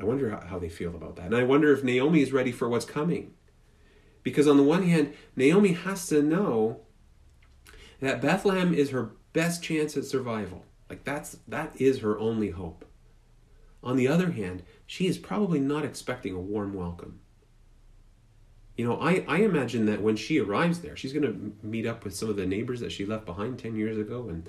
I 0.00 0.04
wonder 0.04 0.30
how, 0.30 0.40
how 0.40 0.58
they 0.58 0.68
feel 0.68 0.94
about 0.96 1.16
that. 1.16 1.26
And 1.26 1.36
I 1.36 1.44
wonder 1.44 1.72
if 1.72 1.84
Naomi 1.84 2.22
is 2.22 2.32
ready 2.32 2.50
for 2.50 2.68
what's 2.68 2.84
coming. 2.84 3.34
Because 4.22 4.46
on 4.46 4.56
the 4.56 4.62
one 4.62 4.82
hand, 4.82 5.14
Naomi 5.36 5.72
has 5.72 6.06
to 6.08 6.22
know 6.22 6.80
that 8.00 8.20
Bethlehem 8.20 8.74
is 8.74 8.90
her 8.90 9.12
best 9.32 9.62
chance 9.62 9.96
at 9.96 10.04
survival. 10.04 10.64
Like 10.88 11.04
that's 11.04 11.38
that 11.46 11.72
is 11.80 12.00
her 12.00 12.18
only 12.18 12.50
hope. 12.50 12.84
On 13.82 13.96
the 13.96 14.08
other 14.08 14.32
hand, 14.32 14.62
she 14.86 15.06
is 15.06 15.18
probably 15.18 15.60
not 15.60 15.84
expecting 15.84 16.34
a 16.34 16.40
warm 16.40 16.74
welcome. 16.74 17.20
You 18.76 18.86
know, 18.86 19.00
I, 19.00 19.24
I 19.28 19.38
imagine 19.38 19.86
that 19.86 20.02
when 20.02 20.16
she 20.16 20.38
arrives 20.40 20.80
there, 20.80 20.96
she's 20.96 21.12
going 21.12 21.24
to 21.24 21.66
meet 21.66 21.86
up 21.86 22.04
with 22.04 22.14
some 22.14 22.28
of 22.30 22.36
the 22.36 22.46
neighbors 22.46 22.80
that 22.80 22.92
she 22.92 23.04
left 23.04 23.26
behind 23.26 23.58
10 23.58 23.76
years 23.76 23.98
ago, 23.98 24.28
and 24.28 24.48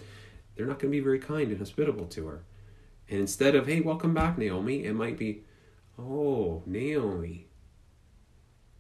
they're 0.56 0.66
not 0.66 0.80
going 0.80 0.92
to 0.92 0.98
be 0.98 1.04
very 1.04 1.20
kind 1.20 1.50
and 1.50 1.60
hospitable 1.60 2.06
to 2.08 2.28
her. 2.28 2.44
And 3.10 3.20
instead 3.20 3.56
of, 3.56 3.68
hey, 3.68 3.82
welcome 3.82 4.14
back, 4.14 4.38
Naomi, 4.38 4.86
it 4.86 4.94
might 4.94 5.18
be, 5.18 5.44
oh, 6.00 6.64
Naomi. 6.66 7.48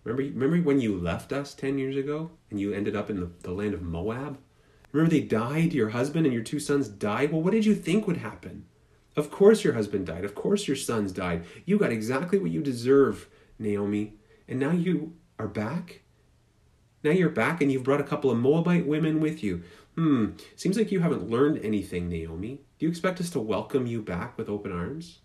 Remember, 0.03 0.23
remember 0.23 0.57
when 0.67 0.81
you 0.81 0.97
left 0.97 1.31
us 1.31 1.53
10 1.53 1.77
years 1.77 1.95
ago 1.95 2.31
and 2.49 2.59
you 2.59 2.73
ended 2.73 2.95
up 2.95 3.09
in 3.09 3.19
the, 3.19 3.31
the 3.41 3.51
land 3.51 3.73
of 3.73 3.81
Moab? 3.81 4.39
Remember 4.91 5.11
they 5.11 5.21
died? 5.21 5.73
Your 5.73 5.89
husband 5.89 6.25
and 6.25 6.33
your 6.33 6.43
two 6.43 6.59
sons 6.59 6.87
died? 6.87 7.31
Well, 7.31 7.41
what 7.41 7.53
did 7.53 7.65
you 7.65 7.75
think 7.75 8.07
would 8.07 8.17
happen? 8.17 8.65
Of 9.15 9.29
course 9.29 9.63
your 9.63 9.73
husband 9.73 10.07
died. 10.07 10.25
Of 10.25 10.35
course 10.35 10.67
your 10.67 10.77
sons 10.77 11.11
died. 11.11 11.45
You 11.65 11.77
got 11.77 11.91
exactly 11.91 12.39
what 12.39 12.51
you 12.51 12.61
deserve, 12.61 13.27
Naomi. 13.59 14.13
And 14.47 14.59
now 14.59 14.71
you 14.71 15.13
are 15.37 15.47
back? 15.47 16.01
Now 17.03 17.11
you're 17.11 17.29
back 17.29 17.61
and 17.61 17.71
you've 17.71 17.83
brought 17.83 18.01
a 18.01 18.05
couple 18.05 18.31
of 18.31 18.37
Moabite 18.37 18.87
women 18.87 19.19
with 19.19 19.43
you. 19.43 19.63
Hmm, 19.95 20.31
seems 20.55 20.77
like 20.77 20.91
you 20.91 21.01
haven't 21.01 21.29
learned 21.29 21.63
anything, 21.63 22.09
Naomi. 22.09 22.61
Do 22.79 22.85
you 22.85 22.89
expect 22.89 23.19
us 23.19 23.29
to 23.31 23.39
welcome 23.39 23.87
you 23.87 24.01
back 24.01 24.37
with 24.37 24.49
open 24.49 24.71
arms? 24.71 25.19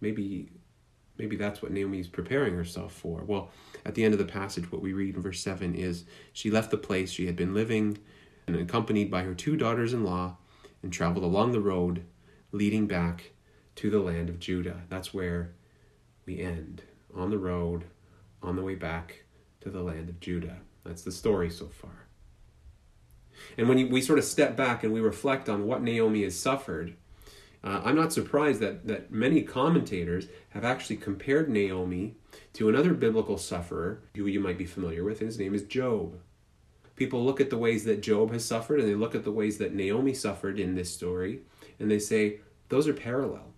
Maybe 0.00 0.50
maybe 1.18 1.36
that's 1.36 1.62
what 1.62 1.72
Naomi's 1.72 2.08
preparing 2.08 2.54
herself 2.54 2.92
for. 2.92 3.22
Well, 3.24 3.50
at 3.84 3.94
the 3.94 4.04
end 4.04 4.14
of 4.14 4.18
the 4.18 4.24
passage 4.24 4.70
what 4.70 4.82
we 4.82 4.92
read 4.92 5.16
in 5.16 5.22
verse 5.22 5.40
7 5.40 5.74
is 5.74 6.04
she 6.32 6.50
left 6.50 6.70
the 6.70 6.76
place 6.76 7.10
she 7.10 7.26
had 7.26 7.36
been 7.36 7.54
living 7.54 7.98
and 8.46 8.56
accompanied 8.56 9.10
by 9.10 9.22
her 9.22 9.34
two 9.34 9.56
daughters-in-law 9.56 10.36
and 10.82 10.92
traveled 10.92 11.24
along 11.24 11.52
the 11.52 11.60
road 11.60 12.04
leading 12.52 12.86
back 12.86 13.32
to 13.76 13.90
the 13.90 14.00
land 14.00 14.28
of 14.28 14.38
Judah. 14.38 14.82
That's 14.88 15.12
where 15.12 15.54
we 16.24 16.40
end 16.40 16.82
on 17.14 17.30
the 17.30 17.38
road 17.38 17.84
on 18.42 18.56
the 18.56 18.62
way 18.62 18.74
back 18.74 19.24
to 19.60 19.70
the 19.70 19.82
land 19.82 20.08
of 20.08 20.20
Judah. 20.20 20.58
That's 20.84 21.02
the 21.02 21.12
story 21.12 21.50
so 21.50 21.66
far. 21.66 22.06
And 23.58 23.68
when 23.68 23.90
we 23.90 24.00
sort 24.00 24.18
of 24.18 24.24
step 24.24 24.56
back 24.56 24.82
and 24.82 24.92
we 24.92 25.00
reflect 25.00 25.48
on 25.48 25.66
what 25.66 25.82
Naomi 25.82 26.22
has 26.22 26.38
suffered, 26.38 26.94
uh, 27.66 27.82
I'm 27.84 27.96
not 27.96 28.12
surprised 28.12 28.60
that, 28.60 28.86
that 28.86 29.10
many 29.10 29.42
commentators 29.42 30.28
have 30.50 30.64
actually 30.64 30.98
compared 30.98 31.48
Naomi 31.48 32.14
to 32.52 32.68
another 32.68 32.94
biblical 32.94 33.38
sufferer 33.38 34.04
who 34.14 34.26
you 34.26 34.38
might 34.38 34.56
be 34.56 34.64
familiar 34.64 35.02
with, 35.02 35.20
and 35.20 35.26
his 35.26 35.38
name 35.38 35.52
is 35.52 35.64
Job. 35.64 36.20
People 36.94 37.24
look 37.24 37.40
at 37.40 37.50
the 37.50 37.58
ways 37.58 37.84
that 37.84 38.02
Job 38.02 38.30
has 38.32 38.44
suffered 38.44 38.78
and 38.78 38.88
they 38.88 38.94
look 38.94 39.16
at 39.16 39.24
the 39.24 39.32
ways 39.32 39.58
that 39.58 39.74
Naomi 39.74 40.14
suffered 40.14 40.60
in 40.60 40.76
this 40.76 40.94
story, 40.94 41.40
and 41.80 41.90
they 41.90 41.98
say, 41.98 42.38
those 42.68 42.86
are 42.86 42.94
parallel. 42.94 43.52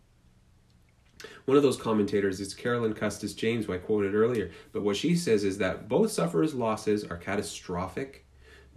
One 1.45 1.59
of 1.59 1.63
those 1.63 1.77
commentators 1.77 2.41
is 2.41 2.55
Carolyn 2.55 2.95
Custis 2.95 3.35
James, 3.35 3.67
who 3.67 3.75
I 3.75 3.79
quoted 3.79 4.15
earlier. 4.15 4.53
But 4.73 4.85
what 4.85 4.97
she 4.97 5.17
says 5.17 5.45
is 5.45 5.59
that 5.59 5.87
both 5.87 6.13
sufferers' 6.13 6.55
losses 6.55 7.05
are 7.05 7.17
catastrophic. 7.19 8.25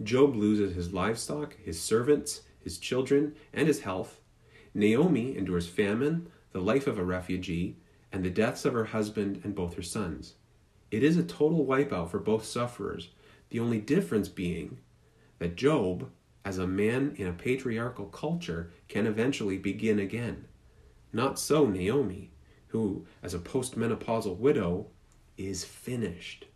Job 0.02 0.36
loses 0.36 0.74
his 0.74 0.92
livestock, 0.92 1.56
his 1.62 1.80
servants, 1.80 2.42
his 2.60 2.78
children, 2.78 3.34
and 3.54 3.66
his 3.66 3.80
health. 3.80 4.18
Naomi 4.74 5.36
endures 5.36 5.68
famine, 5.68 6.28
the 6.52 6.60
life 6.60 6.86
of 6.86 6.98
a 6.98 7.04
refugee, 7.04 7.76
and 8.10 8.24
the 8.24 8.30
deaths 8.30 8.64
of 8.64 8.74
her 8.74 8.86
husband 8.86 9.40
and 9.44 9.54
both 9.54 9.74
her 9.74 9.82
sons. 9.82 10.34
It 10.90 11.02
is 11.02 11.16
a 11.16 11.22
total 11.22 11.64
wipeout 11.66 12.10
for 12.10 12.18
both 12.18 12.44
sufferers, 12.44 13.10
the 13.50 13.60
only 13.60 13.80
difference 13.80 14.28
being 14.28 14.78
that 15.38 15.56
Job, 15.56 16.10
as 16.44 16.58
a 16.58 16.66
man 16.66 17.14
in 17.16 17.26
a 17.26 17.32
patriarchal 17.32 18.06
culture, 18.06 18.70
can 18.88 19.06
eventually 19.06 19.58
begin 19.58 19.98
again. 19.98 20.46
Not 21.12 21.38
so 21.38 21.66
Naomi, 21.66 22.32
who, 22.68 23.06
as 23.22 23.34
a 23.34 23.38
postmenopausal 23.38 24.36
widow, 24.38 24.88
is 25.36 25.64
finished. 25.64 26.46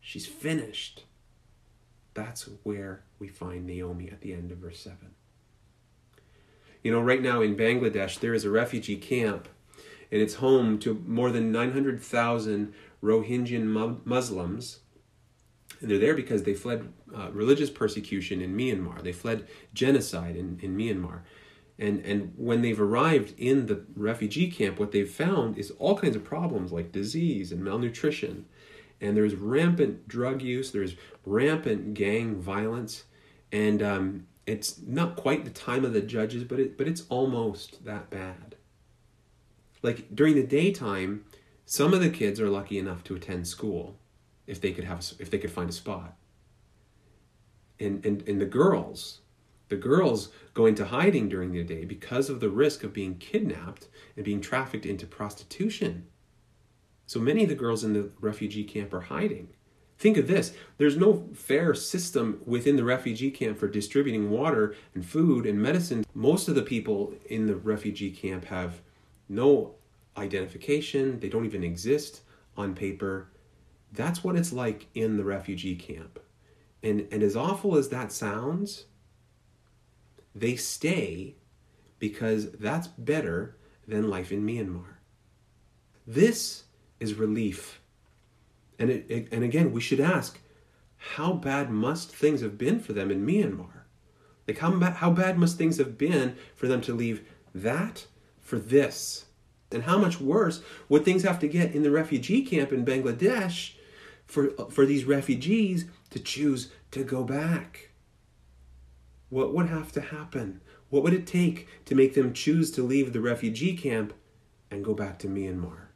She's 0.00 0.26
finished. 0.26 1.04
That's 2.14 2.48
where 2.62 3.04
we 3.18 3.28
find 3.28 3.66
Naomi 3.66 4.08
at 4.10 4.20
the 4.20 4.32
end 4.32 4.52
of 4.52 4.58
verse 4.58 4.80
7. 4.80 4.98
You 6.88 6.94
know, 6.94 7.02
right 7.02 7.20
now 7.20 7.42
in 7.42 7.54
Bangladesh, 7.54 8.18
there 8.18 8.32
is 8.32 8.46
a 8.46 8.50
refugee 8.50 8.96
camp, 8.96 9.46
and 10.10 10.22
it's 10.22 10.36
home 10.36 10.78
to 10.78 11.04
more 11.06 11.30
than 11.30 11.52
900,000 11.52 12.72
Rohingya 13.02 14.06
Muslims. 14.06 14.78
And 15.82 15.90
they're 15.90 15.98
there 15.98 16.14
because 16.14 16.44
they 16.44 16.54
fled 16.54 16.90
uh, 17.14 17.30
religious 17.30 17.68
persecution 17.68 18.40
in 18.40 18.56
Myanmar. 18.56 19.02
They 19.02 19.12
fled 19.12 19.46
genocide 19.74 20.34
in, 20.34 20.58
in 20.62 20.78
Myanmar. 20.78 21.20
And, 21.78 22.02
and 22.06 22.32
when 22.38 22.62
they've 22.62 22.80
arrived 22.80 23.34
in 23.36 23.66
the 23.66 23.84
refugee 23.94 24.50
camp, 24.50 24.78
what 24.78 24.92
they've 24.92 25.10
found 25.10 25.58
is 25.58 25.70
all 25.72 25.94
kinds 25.94 26.16
of 26.16 26.24
problems 26.24 26.72
like 26.72 26.90
disease 26.90 27.52
and 27.52 27.62
malnutrition. 27.62 28.46
And 28.98 29.14
there's 29.14 29.34
rampant 29.34 30.08
drug 30.08 30.40
use, 30.40 30.70
there's 30.70 30.94
rampant 31.26 31.92
gang 31.92 32.36
violence. 32.36 33.04
And 33.52 33.82
um, 33.82 34.26
it's 34.48 34.80
not 34.86 35.14
quite 35.14 35.44
the 35.44 35.50
time 35.50 35.84
of 35.84 35.92
the 35.92 36.00
judges, 36.00 36.42
but, 36.42 36.58
it, 36.58 36.78
but 36.78 36.88
it's 36.88 37.02
almost 37.10 37.84
that 37.84 38.08
bad. 38.08 38.56
Like 39.82 40.14
during 40.14 40.34
the 40.34 40.46
daytime, 40.46 41.24
some 41.66 41.92
of 41.92 42.00
the 42.00 42.08
kids 42.08 42.40
are 42.40 42.48
lucky 42.48 42.78
enough 42.78 43.04
to 43.04 43.14
attend 43.14 43.46
school 43.46 43.98
if 44.46 44.60
they 44.60 44.72
could 44.72 44.84
have 44.84 45.00
a, 45.00 45.22
if 45.22 45.30
they 45.30 45.38
could 45.38 45.52
find 45.52 45.68
a 45.68 45.72
spot. 45.74 46.16
And 47.78 48.04
and 48.04 48.26
and 48.26 48.40
the 48.40 48.46
girls, 48.46 49.20
the 49.68 49.76
girls 49.76 50.30
go 50.54 50.66
into 50.66 50.86
hiding 50.86 51.28
during 51.28 51.52
the 51.52 51.62
day 51.62 51.84
because 51.84 52.30
of 52.30 52.40
the 52.40 52.48
risk 52.48 52.82
of 52.82 52.92
being 52.92 53.18
kidnapped 53.18 53.88
and 54.16 54.24
being 54.24 54.40
trafficked 54.40 54.86
into 54.86 55.06
prostitution. 55.06 56.06
So 57.06 57.20
many 57.20 57.42
of 57.42 57.50
the 57.50 57.54
girls 57.54 57.84
in 57.84 57.92
the 57.92 58.10
refugee 58.20 58.64
camp 58.64 58.92
are 58.94 59.02
hiding. 59.02 59.50
Think 59.98 60.16
of 60.16 60.28
this 60.28 60.52
there's 60.78 60.96
no 60.96 61.28
fair 61.34 61.74
system 61.74 62.40
within 62.46 62.76
the 62.76 62.84
refugee 62.84 63.30
camp 63.30 63.58
for 63.58 63.68
distributing 63.68 64.30
water 64.30 64.74
and 64.94 65.04
food 65.04 65.44
and 65.44 65.60
medicine. 65.60 66.04
Most 66.14 66.48
of 66.48 66.54
the 66.54 66.62
people 66.62 67.14
in 67.26 67.46
the 67.46 67.56
refugee 67.56 68.10
camp 68.10 68.44
have 68.46 68.80
no 69.28 69.74
identification, 70.16 71.20
they 71.20 71.28
don't 71.28 71.44
even 71.44 71.64
exist 71.64 72.22
on 72.56 72.74
paper. 72.74 73.28
That's 73.92 74.22
what 74.22 74.36
it's 74.36 74.52
like 74.52 74.86
in 74.94 75.16
the 75.16 75.24
refugee 75.24 75.76
camp. 75.76 76.20
And, 76.82 77.08
and 77.10 77.22
as 77.22 77.36
awful 77.36 77.76
as 77.76 77.88
that 77.88 78.12
sounds, 78.12 78.84
they 80.34 80.56
stay 80.56 81.34
because 81.98 82.52
that's 82.52 82.86
better 82.86 83.56
than 83.86 84.10
life 84.10 84.30
in 84.30 84.46
Myanmar. 84.46 84.98
This 86.06 86.64
is 87.00 87.14
relief. 87.14 87.77
And, 88.78 88.90
it, 88.90 89.06
it, 89.08 89.28
and 89.32 89.42
again, 89.42 89.72
we 89.72 89.80
should 89.80 90.00
ask 90.00 90.38
how 90.96 91.32
bad 91.32 91.70
must 91.70 92.10
things 92.10 92.40
have 92.40 92.58
been 92.58 92.80
for 92.80 92.92
them 92.92 93.10
in 93.10 93.26
Myanmar? 93.26 93.84
Like, 94.46 94.58
how, 94.58 94.78
how 94.80 95.10
bad 95.10 95.38
must 95.38 95.58
things 95.58 95.78
have 95.78 95.98
been 95.98 96.36
for 96.54 96.66
them 96.66 96.80
to 96.82 96.94
leave 96.94 97.26
that 97.54 98.06
for 98.40 98.58
this? 98.58 99.26
And 99.70 99.82
how 99.82 99.98
much 99.98 100.20
worse 100.20 100.62
would 100.88 101.04
things 101.04 101.22
have 101.22 101.38
to 101.40 101.48
get 101.48 101.74
in 101.74 101.82
the 101.82 101.90
refugee 101.90 102.42
camp 102.42 102.72
in 102.72 102.84
Bangladesh 102.84 103.74
for, 104.26 104.50
for 104.70 104.86
these 104.86 105.04
refugees 105.04 105.84
to 106.10 106.18
choose 106.18 106.70
to 106.92 107.04
go 107.04 107.24
back? 107.24 107.90
What 109.28 109.54
would 109.54 109.68
have 109.68 109.92
to 109.92 110.00
happen? 110.00 110.62
What 110.88 111.02
would 111.02 111.12
it 111.12 111.26
take 111.26 111.68
to 111.84 111.94
make 111.94 112.14
them 112.14 112.32
choose 112.32 112.70
to 112.72 112.82
leave 112.82 113.12
the 113.12 113.20
refugee 113.20 113.76
camp 113.76 114.14
and 114.70 114.84
go 114.84 114.94
back 114.94 115.18
to 115.18 115.28
Myanmar? 115.28 115.87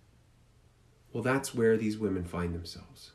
Well, 1.13 1.23
that's 1.23 1.55
where 1.55 1.77
these 1.77 1.99
women 1.99 2.25
find 2.25 2.55
themselves. 2.55 3.13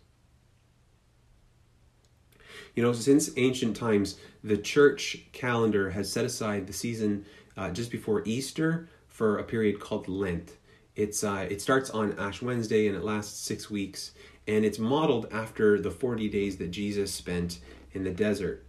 You 2.76 2.84
know, 2.84 2.94
since 2.94 3.32
ancient 3.38 3.76
times, 3.76 4.18
the 4.44 4.58
church 4.58 5.18
calendar 5.32 5.90
has 5.90 6.12
set 6.12 6.26
aside 6.26 6.68
the 6.68 6.74
season 6.74 7.26
uh, 7.56 7.72
just 7.72 7.92
before 7.92 8.22
Easter 8.26 8.88
for 9.08 9.40
a 9.40 9.44
period 9.44 9.80
called 9.80 10.08
Lent. 10.08 10.58
It's 10.96 11.24
uh, 11.24 11.48
it 11.50 11.62
starts 11.62 11.90
on 11.90 12.18
Ash 12.20 12.42
Wednesday 12.42 12.88
and 12.88 12.96
it 12.96 13.04
lasts 13.04 13.40
six 13.40 13.70
weeks, 13.70 14.12
and 14.48 14.64
it's 14.64 14.80
modeled 14.80 15.28
after 15.32 15.80
the 15.80 15.92
forty 15.92 16.30
days 16.30 16.58
that 16.58 16.70
Jesus 16.70 17.12
spent 17.12 17.60
in 17.94 18.04
the 18.04 18.12
desert. 18.12 18.68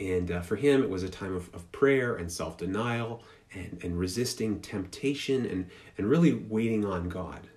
And 0.00 0.30
uh, 0.30 0.40
for 0.42 0.54
him, 0.54 0.82
it 0.82 0.90
was 0.90 1.02
a 1.02 1.08
time 1.08 1.34
of, 1.34 1.52
of 1.54 1.70
prayer 1.72 2.14
and 2.16 2.30
self 2.30 2.56
denial 2.56 3.22
and, 3.52 3.78
and 3.82 3.98
resisting 3.98 4.60
temptation 4.60 5.46
and, 5.46 5.68
and 5.96 6.08
really 6.08 6.34
waiting 6.34 6.84
on 6.84 7.08
God. 7.08 7.48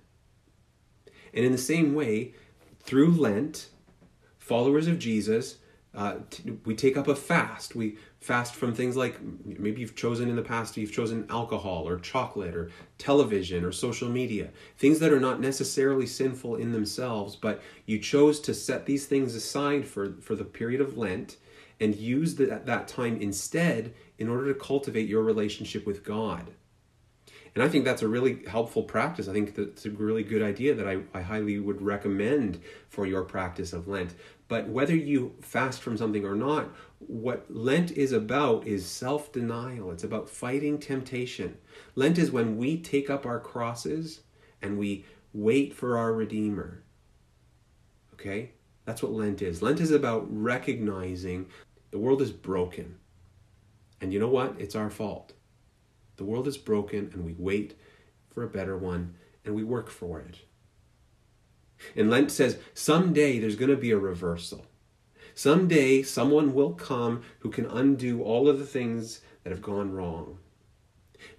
And 1.34 1.44
in 1.44 1.52
the 1.52 1.58
same 1.58 1.94
way, 1.94 2.34
through 2.80 3.12
Lent, 3.12 3.68
followers 4.38 4.86
of 4.86 4.98
Jesus 4.98 5.58
uh, 5.94 6.16
t- 6.30 6.58
we 6.64 6.74
take 6.74 6.96
up 6.96 7.06
a 7.06 7.14
fast. 7.14 7.74
We 7.74 7.98
fast 8.20 8.54
from 8.54 8.74
things 8.74 8.96
like 8.96 9.18
maybe 9.44 9.80
you've 9.80 9.94
chosen 9.94 10.28
in 10.28 10.36
the 10.36 10.42
past, 10.42 10.76
you've 10.76 10.92
chosen 10.92 11.26
alcohol 11.28 11.86
or 11.86 11.98
chocolate 11.98 12.54
or 12.54 12.70
television 12.96 13.64
or 13.64 13.72
social 13.72 14.08
media, 14.08 14.50
things 14.78 15.00
that 15.00 15.12
are 15.12 15.20
not 15.20 15.40
necessarily 15.40 16.06
sinful 16.06 16.56
in 16.56 16.72
themselves, 16.72 17.36
but 17.36 17.62
you 17.84 17.98
chose 17.98 18.40
to 18.40 18.54
set 18.54 18.86
these 18.86 19.06
things 19.06 19.34
aside 19.34 19.84
for, 19.84 20.14
for 20.22 20.34
the 20.34 20.44
period 20.44 20.80
of 20.80 20.96
Lent 20.96 21.36
and 21.78 21.94
use 21.94 22.36
the, 22.36 22.62
that 22.64 22.88
time 22.88 23.20
instead 23.20 23.92
in 24.18 24.28
order 24.28 24.52
to 24.52 24.58
cultivate 24.58 25.08
your 25.08 25.22
relationship 25.22 25.84
with 25.84 26.04
God. 26.04 26.52
And 27.54 27.62
I 27.62 27.68
think 27.68 27.84
that's 27.84 28.02
a 28.02 28.08
really 28.08 28.44
helpful 28.46 28.82
practice. 28.82 29.28
I 29.28 29.32
think 29.32 29.54
that's 29.54 29.84
a 29.84 29.90
really 29.90 30.22
good 30.22 30.42
idea 30.42 30.74
that 30.74 30.88
I, 30.88 31.00
I 31.12 31.20
highly 31.20 31.58
would 31.58 31.82
recommend 31.82 32.60
for 32.88 33.06
your 33.06 33.24
practice 33.24 33.74
of 33.74 33.88
Lent. 33.88 34.14
But 34.48 34.68
whether 34.68 34.96
you 34.96 35.34
fast 35.42 35.82
from 35.82 35.96
something 35.96 36.24
or 36.24 36.34
not, 36.34 36.70
what 36.98 37.44
Lent 37.50 37.90
is 37.90 38.12
about 38.12 38.66
is 38.66 38.86
self 38.86 39.32
denial. 39.32 39.90
It's 39.90 40.04
about 40.04 40.30
fighting 40.30 40.78
temptation. 40.78 41.58
Lent 41.94 42.16
is 42.18 42.30
when 42.30 42.56
we 42.56 42.78
take 42.78 43.10
up 43.10 43.26
our 43.26 43.40
crosses 43.40 44.20
and 44.62 44.78
we 44.78 45.04
wait 45.34 45.74
for 45.74 45.98
our 45.98 46.12
Redeemer. 46.12 46.82
Okay? 48.14 48.52
That's 48.86 49.02
what 49.02 49.12
Lent 49.12 49.42
is. 49.42 49.62
Lent 49.62 49.80
is 49.80 49.90
about 49.90 50.26
recognizing 50.28 51.46
the 51.90 51.98
world 51.98 52.22
is 52.22 52.32
broken. 52.32 52.96
And 54.00 54.12
you 54.12 54.18
know 54.18 54.28
what? 54.28 54.54
It's 54.58 54.74
our 54.74 54.90
fault. 54.90 55.34
The 56.22 56.28
world 56.28 56.46
is 56.46 56.56
broken, 56.56 57.10
and 57.12 57.24
we 57.24 57.34
wait 57.36 57.74
for 58.30 58.44
a 58.44 58.48
better 58.48 58.78
one, 58.78 59.16
and 59.44 59.56
we 59.56 59.64
work 59.64 59.90
for 59.90 60.20
it. 60.20 60.42
And 61.96 62.10
Lent 62.10 62.30
says 62.30 62.58
someday 62.74 63.40
there's 63.40 63.56
going 63.56 63.72
to 63.72 63.76
be 63.76 63.90
a 63.90 63.98
reversal. 63.98 64.64
Someday 65.34 66.04
someone 66.04 66.54
will 66.54 66.74
come 66.74 67.24
who 67.40 67.50
can 67.50 67.66
undo 67.66 68.22
all 68.22 68.48
of 68.48 68.60
the 68.60 68.66
things 68.66 69.20
that 69.42 69.50
have 69.50 69.62
gone 69.62 69.90
wrong. 69.90 70.38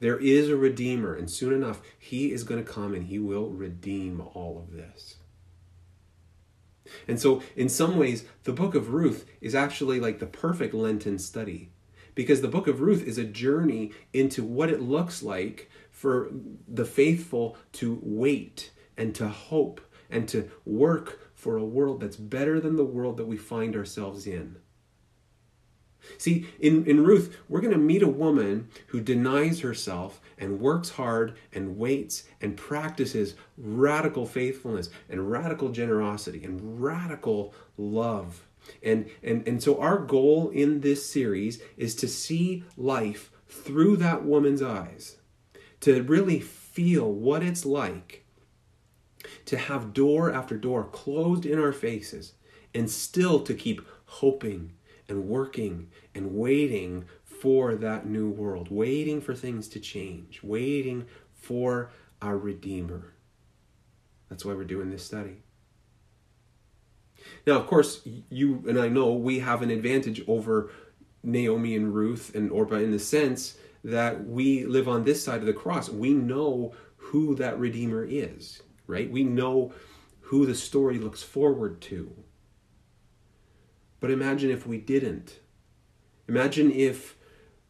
There 0.01 0.19
is 0.19 0.49
a 0.49 0.57
Redeemer, 0.57 1.15
and 1.15 1.31
soon 1.31 1.53
enough, 1.53 1.81
He 1.97 2.33
is 2.33 2.43
going 2.43 2.61
to 2.61 2.69
come 2.69 2.93
and 2.93 3.05
He 3.05 3.19
will 3.19 3.51
redeem 3.51 4.19
all 4.33 4.57
of 4.57 4.75
this. 4.75 5.15
And 7.07 7.21
so, 7.21 7.41
in 7.55 7.69
some 7.69 7.95
ways, 7.95 8.25
the 8.43 8.51
book 8.51 8.75
of 8.75 8.93
Ruth 8.93 9.25
is 9.39 9.55
actually 9.55 10.01
like 10.01 10.19
the 10.19 10.25
perfect 10.25 10.73
Lenten 10.73 11.19
study 11.19 11.71
because 12.15 12.41
the 12.41 12.47
book 12.47 12.67
of 12.67 12.81
Ruth 12.81 13.03
is 13.03 13.17
a 13.17 13.23
journey 13.23 13.91
into 14.13 14.43
what 14.43 14.69
it 14.69 14.81
looks 14.81 15.23
like 15.23 15.69
for 15.91 16.29
the 16.67 16.85
faithful 16.85 17.57
to 17.73 17.99
wait 18.01 18.71
and 18.97 19.13
to 19.15 19.27
hope 19.27 19.81
and 20.09 20.27
to 20.29 20.49
work 20.65 21.31
for 21.33 21.57
a 21.57 21.65
world 21.65 22.01
that's 22.01 22.15
better 22.15 22.59
than 22.59 22.75
the 22.75 22.85
world 22.85 23.17
that 23.17 23.27
we 23.27 23.37
find 23.37 23.75
ourselves 23.75 24.27
in. 24.27 24.57
See, 26.17 26.47
in, 26.59 26.85
in 26.85 27.03
Ruth, 27.03 27.37
we're 27.47 27.61
going 27.61 27.73
to 27.73 27.79
meet 27.79 28.03
a 28.03 28.07
woman 28.07 28.69
who 28.87 28.99
denies 28.99 29.61
herself 29.61 30.19
and 30.37 30.59
works 30.59 30.91
hard 30.91 31.37
and 31.53 31.77
waits 31.77 32.23
and 32.41 32.57
practices 32.57 33.35
radical 33.57 34.25
faithfulness 34.25 34.89
and 35.09 35.31
radical 35.31 35.69
generosity 35.69 36.43
and 36.43 36.81
radical 36.81 37.53
love. 37.77 38.45
And, 38.81 39.09
and, 39.21 39.47
and 39.47 39.61
so, 39.61 39.79
our 39.79 39.97
goal 39.97 40.49
in 40.49 40.81
this 40.81 41.09
series 41.09 41.61
is 41.77 41.95
to 41.95 42.07
see 42.07 42.63
life 42.77 43.31
through 43.47 43.97
that 43.97 44.25
woman's 44.25 44.61
eyes, 44.61 45.17
to 45.81 46.01
really 46.03 46.39
feel 46.39 47.11
what 47.11 47.43
it's 47.43 47.65
like 47.65 48.23
to 49.45 49.57
have 49.57 49.93
door 49.93 50.31
after 50.31 50.57
door 50.57 50.83
closed 50.85 51.45
in 51.45 51.59
our 51.59 51.71
faces 51.71 52.33
and 52.73 52.89
still 52.89 53.41
to 53.41 53.53
keep 53.53 53.81
hoping 54.05 54.73
and 55.07 55.25
working 55.25 55.89
and 56.15 56.33
waiting 56.33 57.05
for 57.23 57.75
that 57.75 58.05
new 58.07 58.29
world, 58.29 58.69
waiting 58.71 59.21
for 59.21 59.35
things 59.35 59.67
to 59.67 59.79
change, 59.79 60.41
waiting 60.43 61.05
for 61.33 61.91
our 62.21 62.37
Redeemer. 62.37 63.13
That's 64.29 64.45
why 64.45 64.53
we're 64.53 64.63
doing 64.63 64.89
this 64.89 65.05
study. 65.05 65.43
Now, 67.45 67.59
of 67.59 67.67
course, 67.67 68.01
you 68.29 68.63
and 68.67 68.79
I 68.79 68.87
know 68.87 69.13
we 69.13 69.39
have 69.39 69.61
an 69.61 69.69
advantage 69.69 70.21
over 70.27 70.71
Naomi 71.23 71.75
and 71.75 71.93
Ruth 71.93 72.35
and 72.35 72.51
Orpah 72.51 72.75
in 72.75 72.91
the 72.91 72.99
sense 72.99 73.57
that 73.83 74.25
we 74.25 74.65
live 74.65 74.87
on 74.87 75.03
this 75.03 75.23
side 75.23 75.39
of 75.39 75.45
the 75.45 75.53
cross. 75.53 75.89
We 75.89 76.13
know 76.13 76.73
who 76.95 77.35
that 77.35 77.59
Redeemer 77.59 78.05
is, 78.05 78.61
right? 78.87 79.09
We 79.09 79.23
know 79.23 79.73
who 80.21 80.45
the 80.45 80.55
story 80.55 80.99
looks 80.99 81.21
forward 81.21 81.81
to. 81.81 82.15
But 83.99 84.11
imagine 84.11 84.51
if 84.51 84.65
we 84.65 84.77
didn't. 84.79 85.39
Imagine 86.27 86.71
if 86.71 87.15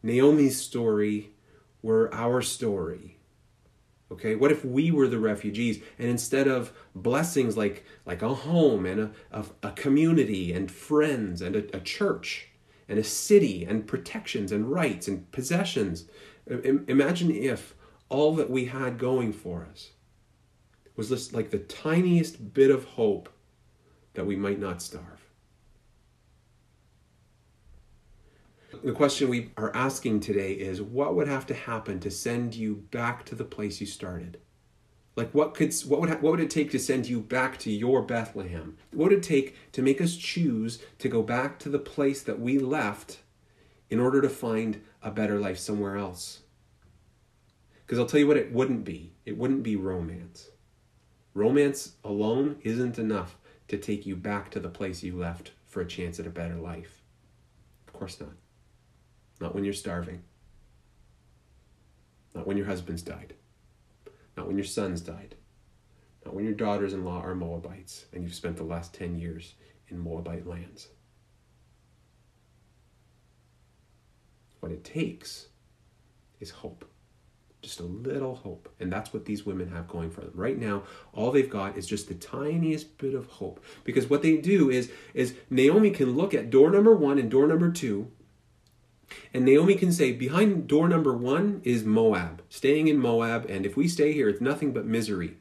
Naomi's 0.02 0.60
story 0.60 1.30
were 1.82 2.12
our 2.14 2.42
story. 2.42 3.18
Okay, 4.14 4.36
what 4.36 4.52
if 4.52 4.64
we 4.64 4.92
were 4.92 5.08
the 5.08 5.18
refugees 5.18 5.82
and 5.98 6.08
instead 6.08 6.46
of 6.46 6.72
blessings 6.94 7.56
like, 7.56 7.84
like 8.06 8.22
a 8.22 8.32
home 8.32 8.86
and 8.86 9.00
a, 9.00 9.10
a, 9.32 9.44
a 9.64 9.70
community 9.72 10.52
and 10.52 10.70
friends 10.70 11.42
and 11.42 11.56
a, 11.56 11.76
a 11.76 11.80
church 11.80 12.48
and 12.88 12.96
a 12.96 13.02
city 13.02 13.64
and 13.64 13.88
protections 13.88 14.52
and 14.52 14.70
rights 14.70 15.08
and 15.08 15.30
possessions, 15.32 16.04
imagine 16.46 17.32
if 17.32 17.74
all 18.08 18.36
that 18.36 18.50
we 18.50 18.66
had 18.66 18.98
going 18.98 19.32
for 19.32 19.66
us 19.68 19.90
was 20.94 21.08
just 21.08 21.34
like 21.34 21.50
the 21.50 21.58
tiniest 21.58 22.54
bit 22.54 22.70
of 22.70 22.84
hope 22.84 23.28
that 24.12 24.26
we 24.26 24.36
might 24.36 24.60
not 24.60 24.80
starve. 24.80 25.13
The 28.84 28.92
question 28.92 29.30
we 29.30 29.50
are 29.56 29.74
asking 29.74 30.20
today 30.20 30.52
is 30.52 30.82
what 30.82 31.14
would 31.14 31.26
have 31.26 31.46
to 31.46 31.54
happen 31.54 32.00
to 32.00 32.10
send 32.10 32.54
you 32.54 32.84
back 32.90 33.24
to 33.24 33.34
the 33.34 33.42
place 33.42 33.80
you 33.80 33.86
started? 33.86 34.36
Like 35.16 35.30
what 35.30 35.54
could 35.54 35.74
what 35.86 36.02
would 36.02 36.10
what 36.10 36.32
would 36.32 36.40
it 36.40 36.50
take 36.50 36.70
to 36.72 36.78
send 36.78 37.06
you 37.06 37.22
back 37.22 37.58
to 37.60 37.70
your 37.70 38.02
Bethlehem? 38.02 38.76
What 38.92 39.08
would 39.08 39.18
it 39.20 39.22
take 39.22 39.56
to 39.72 39.80
make 39.80 40.02
us 40.02 40.16
choose 40.16 40.82
to 40.98 41.08
go 41.08 41.22
back 41.22 41.58
to 41.60 41.70
the 41.70 41.78
place 41.78 42.20
that 42.24 42.38
we 42.38 42.58
left 42.58 43.20
in 43.88 44.00
order 44.00 44.20
to 44.20 44.28
find 44.28 44.82
a 45.02 45.10
better 45.10 45.38
life 45.38 45.58
somewhere 45.58 45.96
else? 45.96 46.40
Because 47.86 47.98
I'll 47.98 48.04
tell 48.04 48.20
you 48.20 48.28
what 48.28 48.36
it 48.36 48.52
wouldn't 48.52 48.84
be. 48.84 49.14
It 49.24 49.38
wouldn't 49.38 49.62
be 49.62 49.76
romance. 49.76 50.50
Romance 51.32 51.92
alone 52.04 52.56
isn't 52.60 52.98
enough 52.98 53.38
to 53.68 53.78
take 53.78 54.04
you 54.04 54.14
back 54.14 54.50
to 54.50 54.60
the 54.60 54.68
place 54.68 55.02
you 55.02 55.16
left 55.16 55.52
for 55.64 55.80
a 55.80 55.86
chance 55.86 56.20
at 56.20 56.26
a 56.26 56.30
better 56.30 56.56
life. 56.56 57.00
Of 57.86 57.94
course 57.94 58.20
not. 58.20 58.43
Not 59.44 59.54
when 59.54 59.64
you're 59.64 59.74
starving. 59.74 60.22
Not 62.34 62.46
when 62.46 62.56
your 62.56 62.64
husband's 62.64 63.02
died. 63.02 63.34
Not 64.38 64.46
when 64.46 64.56
your 64.56 64.64
son's 64.64 65.02
died. 65.02 65.34
Not 66.24 66.32
when 66.32 66.46
your 66.46 66.54
daughters 66.54 66.94
in 66.94 67.04
law 67.04 67.20
are 67.20 67.34
Moabites 67.34 68.06
and 68.14 68.24
you've 68.24 68.34
spent 68.34 68.56
the 68.56 68.62
last 68.62 68.94
10 68.94 69.18
years 69.18 69.52
in 69.88 69.98
Moabite 69.98 70.46
lands. 70.46 70.88
What 74.60 74.72
it 74.72 74.82
takes 74.82 75.48
is 76.40 76.48
hope. 76.48 76.86
Just 77.60 77.80
a 77.80 77.84
little 77.84 78.36
hope. 78.36 78.70
And 78.80 78.90
that's 78.90 79.12
what 79.12 79.26
these 79.26 79.44
women 79.44 79.68
have 79.72 79.88
going 79.88 80.10
for 80.10 80.22
them. 80.22 80.32
Right 80.32 80.58
now, 80.58 80.84
all 81.12 81.30
they've 81.30 81.50
got 81.50 81.76
is 81.76 81.86
just 81.86 82.08
the 82.08 82.14
tiniest 82.14 82.96
bit 82.96 83.12
of 83.12 83.26
hope. 83.26 83.62
Because 83.84 84.08
what 84.08 84.22
they 84.22 84.38
do 84.38 84.70
is, 84.70 84.90
is 85.12 85.34
Naomi 85.50 85.90
can 85.90 86.16
look 86.16 86.32
at 86.32 86.48
door 86.48 86.70
number 86.70 86.96
one 86.96 87.18
and 87.18 87.30
door 87.30 87.46
number 87.46 87.70
two 87.70 88.10
and 89.32 89.44
Naomi 89.44 89.74
can 89.74 89.92
say, 89.92 90.12
behind 90.12 90.66
door 90.66 90.88
number 90.88 91.16
one 91.16 91.60
is 91.64 91.84
Moab, 91.84 92.42
staying 92.48 92.88
in 92.88 92.98
Moab, 92.98 93.46
and 93.48 93.66
if 93.66 93.76
we 93.76 93.88
stay 93.88 94.12
here, 94.12 94.28
it's 94.28 94.40
nothing 94.40 94.72
but 94.72 94.86
misery. 94.86 95.36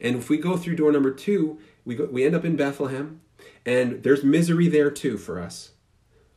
And 0.00 0.16
if 0.16 0.28
we 0.28 0.38
go 0.38 0.56
through 0.56 0.76
door 0.76 0.92
number 0.92 1.12
two, 1.12 1.58
we, 1.84 1.94
go, 1.94 2.06
we 2.06 2.24
end 2.24 2.34
up 2.34 2.44
in 2.44 2.56
Bethlehem, 2.56 3.20
and 3.64 4.02
there's 4.02 4.24
misery 4.24 4.68
there 4.68 4.90
too 4.90 5.18
for 5.18 5.40
us. 5.40 5.72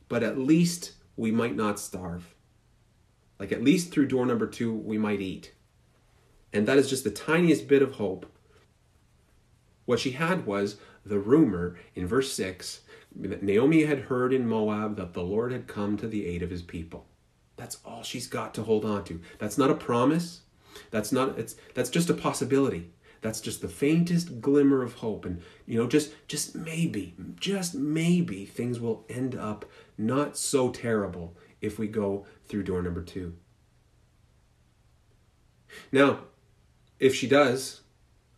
But 0.08 0.22
at 0.22 0.38
least 0.38 0.92
we 1.16 1.30
might 1.30 1.56
not 1.56 1.80
starve. 1.80 2.34
Like 3.38 3.52
at 3.52 3.64
least 3.64 3.90
through 3.90 4.06
door 4.06 4.26
number 4.26 4.46
two, 4.46 4.72
we 4.72 4.98
might 4.98 5.20
eat. 5.20 5.52
And 6.52 6.68
that 6.68 6.78
is 6.78 6.90
just 6.90 7.04
the 7.04 7.10
tiniest 7.10 7.66
bit 7.66 7.82
of 7.82 7.94
hope. 7.94 8.26
What 9.84 9.98
she 9.98 10.12
had 10.12 10.46
was 10.46 10.76
the 11.04 11.18
rumor 11.18 11.76
in 11.94 12.06
verse 12.06 12.32
6 12.32 12.81
Naomi 13.14 13.84
had 13.84 14.00
heard 14.00 14.32
in 14.32 14.48
Moab 14.48 14.96
that 14.96 15.12
the 15.12 15.22
Lord 15.22 15.52
had 15.52 15.66
come 15.66 15.96
to 15.98 16.08
the 16.08 16.26
aid 16.26 16.42
of 16.42 16.50
his 16.50 16.62
people. 16.62 17.06
That's 17.56 17.78
all 17.84 18.02
she's 18.02 18.26
got 18.26 18.54
to 18.54 18.62
hold 18.62 18.84
on 18.84 19.04
to. 19.04 19.20
That's 19.38 19.58
not 19.58 19.70
a 19.70 19.74
promise. 19.74 20.40
That's 20.90 21.12
not 21.12 21.38
it's 21.38 21.56
that's 21.74 21.90
just 21.90 22.10
a 22.10 22.14
possibility. 22.14 22.90
That's 23.20 23.40
just 23.40 23.60
the 23.60 23.68
faintest 23.68 24.40
glimmer 24.40 24.82
of 24.82 24.94
hope 24.94 25.24
and 25.24 25.42
you 25.66 25.78
know 25.78 25.86
just 25.86 26.12
just 26.26 26.54
maybe, 26.54 27.14
just 27.38 27.74
maybe 27.74 28.46
things 28.46 28.80
will 28.80 29.04
end 29.08 29.34
up 29.34 29.64
not 29.98 30.36
so 30.36 30.70
terrible 30.70 31.36
if 31.60 31.78
we 31.78 31.86
go 31.86 32.26
through 32.46 32.64
door 32.64 32.82
number 32.82 33.02
2. 33.02 33.34
Now, 35.90 36.20
if 36.98 37.14
she 37.14 37.26
does, 37.28 37.82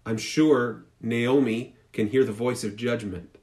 I'm 0.04 0.18
sure 0.18 0.84
Naomi 1.00 1.76
can 1.92 2.08
hear 2.08 2.24
the 2.24 2.32
voice 2.32 2.64
of 2.64 2.76
judgment 2.76 3.33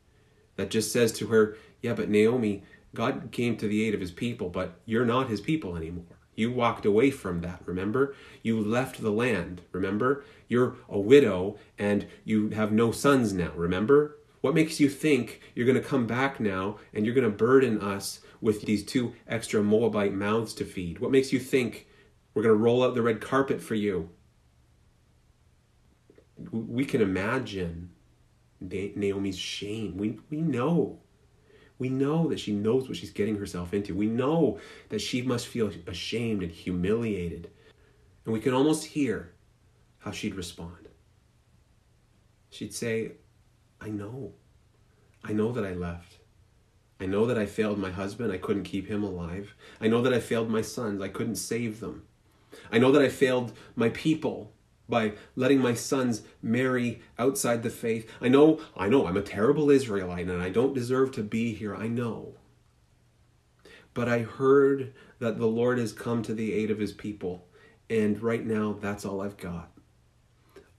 that 0.62 0.70
just 0.70 0.94
says 0.94 1.12
to 1.14 1.28
her, 1.28 1.58
Yeah, 1.82 1.94
but 1.94 2.10
Naomi, 2.10 2.64
God 2.94 3.30
came 3.32 3.58
to 3.58 3.68
the 3.68 3.84
aid 3.88 3.96
of 3.96 4.00
his 4.00 4.12
people, 4.12 4.50
but 4.50 4.80
you're 4.86 5.06
not 5.06 5.30
his 5.30 5.42
people 5.42 5.76
anymore. 5.76 6.06
You 6.36 6.52
walked 6.52 6.86
away 6.86 7.10
from 7.10 7.42
that, 7.42 7.62
remember? 7.66 8.16
You 8.44 8.62
left 8.62 9.02
the 9.02 9.12
land, 9.12 9.62
remember? 9.72 10.24
You're 10.48 10.76
a 10.88 11.00
widow 11.00 11.58
and 11.80 12.08
you 12.24 12.50
have 12.52 12.72
no 12.72 12.92
sons 12.92 13.34
now, 13.34 13.52
remember? 13.56 14.18
What 14.42 14.54
makes 14.54 14.80
you 14.80 14.88
think 14.88 15.42
you're 15.56 15.66
going 15.66 15.82
to 15.82 15.88
come 15.88 16.06
back 16.08 16.40
now 16.40 16.78
and 16.94 17.06
you're 17.06 17.16
going 17.16 17.30
to 17.30 17.36
burden 17.36 17.82
us 17.82 18.20
with 18.40 18.64
these 18.64 18.84
two 18.84 19.14
extra 19.28 19.64
Moabite 19.64 20.14
mouths 20.14 20.54
to 20.56 20.66
feed? 20.66 21.00
What 21.00 21.12
makes 21.12 21.34
you 21.34 21.40
think 21.40 21.88
we're 22.34 22.44
going 22.44 22.56
to 22.56 22.64
roll 22.64 22.84
out 22.84 22.94
the 22.94 23.02
red 23.02 23.20
carpet 23.20 23.62
for 23.62 23.76
you? 23.76 24.10
We 26.52 26.86
can 26.86 27.02
imagine 27.02 27.92
Naomi's 28.62 29.38
shame. 29.38 29.98
We, 29.98 30.20
we 30.30 30.42
know. 30.42 31.00
We 31.80 31.90
know 31.90 32.28
that 32.30 32.40
she 32.40 32.54
knows 32.54 32.88
what 32.88 32.98
she's 32.98 33.10
getting 33.10 33.38
herself 33.38 33.74
into. 33.74 33.96
We 33.96 34.06
know 34.06 34.60
that 34.90 35.02
she 35.02 35.24
must 35.24 35.48
feel 35.48 35.72
ashamed 35.88 36.44
and 36.44 36.52
humiliated. 36.52 37.50
And 38.24 38.34
we 38.34 38.40
can 38.40 38.54
almost 38.54 38.86
hear 38.86 39.34
how 40.00 40.12
she'd 40.12 40.36
respond. 40.36 40.90
She'd 42.52 42.74
say, 42.74 43.14
I 43.80 43.90
know. 43.90 44.34
I 45.24 45.34
know 45.34 45.52
that 45.54 45.66
I 45.66 45.74
left. 45.74 46.20
I 47.00 47.08
know 47.08 47.26
that 47.26 47.38
I 47.38 47.48
failed 47.48 47.80
my 47.80 47.90
husband. 47.90 48.32
I 48.32 48.38
couldn't 48.38 48.64
keep 48.64 48.88
him 48.88 49.04
alive. 49.04 49.56
I 49.80 49.88
know 49.88 50.04
that 50.04 50.14
I 50.14 50.20
failed 50.20 50.50
my 50.50 50.62
sons. 50.62 51.02
I 51.02 51.08
couldn't 51.08 51.38
save 51.38 51.80
them. 51.80 52.04
I 52.72 52.78
know 52.78 52.92
that 52.92 53.02
I 53.02 53.10
failed 53.10 53.54
my 53.76 53.90
people 53.90 54.54
by 54.92 55.14
letting 55.36 55.60
my 55.60 55.74
sons 55.74 56.22
marry 56.44 57.02
outside 57.18 57.64
the 57.64 57.72
faith. 57.72 58.08
I 58.22 58.28
know, 58.28 58.60
I 58.78 58.90
know, 58.90 59.08
I'm 59.08 59.18
a 59.18 59.24
terrible 59.24 59.72
Israelite 59.72 60.28
and 60.28 60.40
I 60.40 60.50
don't 60.50 60.76
deserve 60.76 61.12
to 61.14 61.24
be 61.24 61.56
here. 61.56 61.76
I 61.76 61.88
know. 61.88 62.36
But 63.96 64.08
I 64.08 64.20
heard 64.20 64.94
that 65.18 65.40
the 65.40 65.48
Lord 65.48 65.80
has 65.80 65.94
come 65.94 66.22
to 66.24 66.34
the 66.34 66.54
aid 66.54 66.70
of 66.70 66.78
his 66.78 66.92
people. 66.92 67.48
And 67.90 68.22
right 68.22 68.46
now, 68.46 68.78
that's 68.80 69.04
all 69.04 69.22
I've 69.22 69.38
got. 69.38 69.70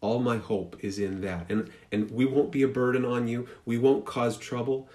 All 0.01 0.18
my 0.18 0.38
hope 0.38 0.77
is 0.81 0.98
in 0.98 1.20
that. 1.22 1.51
And, 1.51 1.70
and 1.90 2.11
we 2.11 2.25
won't 2.25 2.53
be 2.53 2.62
a 2.62 2.68
burden 2.68 3.05
on 3.05 3.29
you, 3.29 3.48
we 3.64 3.79
won't 3.79 4.05
cause 4.05 4.38
trouble. 4.38 4.88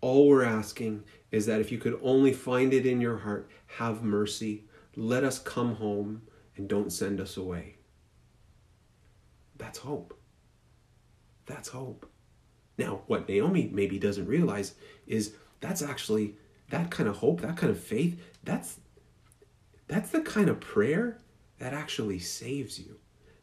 All 0.00 0.28
we're 0.28 0.44
asking 0.44 1.04
is 1.30 1.46
that 1.46 1.60
if 1.60 1.72
you 1.72 1.78
could 1.78 1.98
only 2.02 2.32
find 2.32 2.72
it 2.72 2.86
in 2.86 3.00
your 3.00 3.18
heart, 3.18 3.48
have 3.78 4.02
mercy. 4.02 4.64
Let 4.94 5.24
us 5.24 5.38
come 5.38 5.76
home 5.76 6.22
and 6.56 6.68
don't 6.68 6.92
send 6.92 7.20
us 7.20 7.36
away. 7.36 7.75
That's 9.58 9.78
hope. 9.78 10.18
That's 11.46 11.68
hope. 11.68 12.10
Now, 12.78 13.02
what 13.06 13.28
Naomi 13.28 13.70
maybe 13.72 13.98
doesn't 13.98 14.26
realize 14.26 14.74
is 15.06 15.34
that's 15.60 15.82
actually 15.82 16.34
that 16.70 16.90
kind 16.90 17.08
of 17.08 17.16
hope, 17.16 17.40
that 17.40 17.56
kind 17.56 17.70
of 17.70 17.80
faith, 17.80 18.20
that's 18.44 18.80
that's 19.88 20.10
the 20.10 20.20
kind 20.20 20.48
of 20.48 20.60
prayer 20.60 21.18
that 21.58 21.72
actually 21.72 22.18
saves 22.18 22.78
you. 22.78 22.96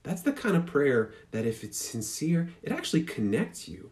That's 0.03 0.21
the 0.21 0.33
kind 0.33 0.57
of 0.57 0.65
prayer 0.65 1.13
that 1.31 1.45
if 1.45 1.63
it's 1.63 1.77
sincere, 1.77 2.49
it 2.61 2.71
actually 2.71 3.03
connects 3.03 3.67
you 3.69 3.91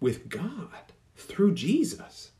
with 0.00 0.30
God 0.30 0.92
through 1.14 1.54
Jesus. 1.54 2.30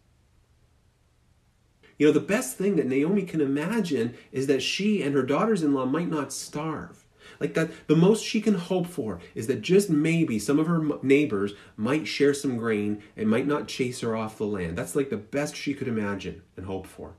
You 1.98 2.06
know, 2.06 2.12
the 2.12 2.20
best 2.20 2.56
thing 2.56 2.76
that 2.76 2.86
Naomi 2.86 3.22
can 3.22 3.40
imagine 3.40 4.14
is 4.32 4.46
that 4.46 4.62
she 4.62 5.02
and 5.02 5.14
her 5.14 5.22
daughters 5.22 5.62
in 5.62 5.74
law 5.74 5.84
might 5.84 6.08
not 6.08 6.32
starve. 6.32 7.01
Like 7.42 7.54
that, 7.54 7.88
the 7.88 7.96
most 7.96 8.24
she 8.24 8.40
can 8.40 8.54
hope 8.54 8.86
for 8.86 9.18
is 9.34 9.48
that 9.48 9.62
just 9.62 9.90
maybe 9.90 10.38
some 10.38 10.60
of 10.60 10.68
her 10.68 10.80
neighbors 11.02 11.54
might 11.76 12.06
share 12.06 12.34
some 12.34 12.56
grain 12.56 13.02
and 13.16 13.28
might 13.28 13.48
not 13.48 13.66
chase 13.66 13.98
her 14.00 14.14
off 14.14 14.38
the 14.38 14.46
land. 14.46 14.78
That's 14.78 14.94
like 14.94 15.10
the 15.10 15.16
best 15.16 15.56
she 15.56 15.74
could 15.74 15.88
imagine 15.88 16.42
and 16.56 16.66
hope 16.66 16.86
for. 16.86 17.14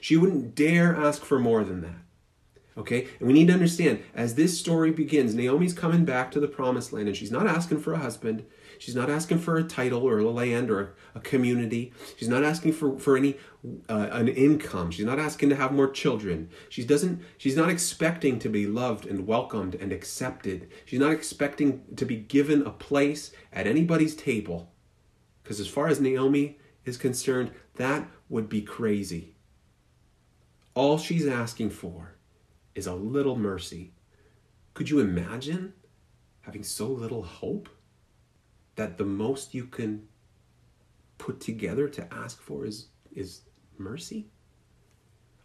She 0.00 0.16
wouldn't 0.16 0.54
dare 0.54 0.96
ask 0.96 1.22
for 1.22 1.38
more 1.38 1.64
than 1.64 1.82
that. 1.82 1.98
Okay? 2.78 3.08
And 3.18 3.28
we 3.28 3.34
need 3.34 3.48
to 3.48 3.52
understand 3.52 4.02
as 4.14 4.36
this 4.36 4.58
story 4.58 4.90
begins, 4.90 5.34
Naomi's 5.34 5.74
coming 5.74 6.06
back 6.06 6.30
to 6.30 6.40
the 6.40 6.48
promised 6.48 6.94
land 6.94 7.08
and 7.08 7.16
she's 7.16 7.30
not 7.30 7.46
asking 7.46 7.80
for 7.80 7.92
a 7.92 7.98
husband. 7.98 8.46
She's 8.78 8.94
not 8.94 9.10
asking 9.10 9.40
for 9.40 9.56
a 9.56 9.64
title 9.64 10.04
or 10.04 10.18
a 10.18 10.30
land 10.30 10.70
or 10.70 10.94
a 11.14 11.20
community. 11.20 11.92
She's 12.16 12.28
not 12.28 12.44
asking 12.44 12.72
for, 12.72 12.98
for 12.98 13.16
any 13.16 13.36
uh, 13.88 14.08
an 14.12 14.28
income. 14.28 14.90
She's 14.90 15.04
not 15.04 15.18
asking 15.18 15.48
to 15.50 15.56
have 15.56 15.72
more 15.72 15.90
children. 15.90 16.48
She 16.68 16.84
doesn't 16.84 17.22
she's 17.36 17.56
not 17.56 17.68
expecting 17.68 18.38
to 18.38 18.48
be 18.48 18.66
loved 18.66 19.04
and 19.04 19.26
welcomed 19.26 19.74
and 19.74 19.92
accepted. 19.92 20.70
She's 20.84 21.00
not 21.00 21.12
expecting 21.12 21.82
to 21.96 22.04
be 22.04 22.16
given 22.16 22.62
a 22.62 22.70
place 22.70 23.32
at 23.52 23.66
anybody's 23.66 24.14
table. 24.14 24.72
Because 25.42 25.58
as 25.60 25.68
far 25.68 25.88
as 25.88 26.00
Naomi 26.00 26.58
is 26.84 26.96
concerned, 26.96 27.50
that 27.74 28.08
would 28.28 28.48
be 28.48 28.62
crazy. 28.62 29.34
All 30.74 30.98
she's 30.98 31.26
asking 31.26 31.70
for 31.70 32.14
is 32.74 32.86
a 32.86 32.94
little 32.94 33.36
mercy. 33.36 33.92
Could 34.74 34.90
you 34.90 35.00
imagine 35.00 35.72
having 36.42 36.62
so 36.62 36.86
little 36.86 37.22
hope 37.22 37.68
that 38.78 38.96
the 38.96 39.04
most 39.04 39.54
you 39.54 39.64
can 39.64 40.06
put 41.18 41.40
together 41.40 41.88
to 41.88 42.14
ask 42.14 42.40
for 42.40 42.64
is 42.64 42.86
is 43.14 43.42
mercy? 43.76 44.28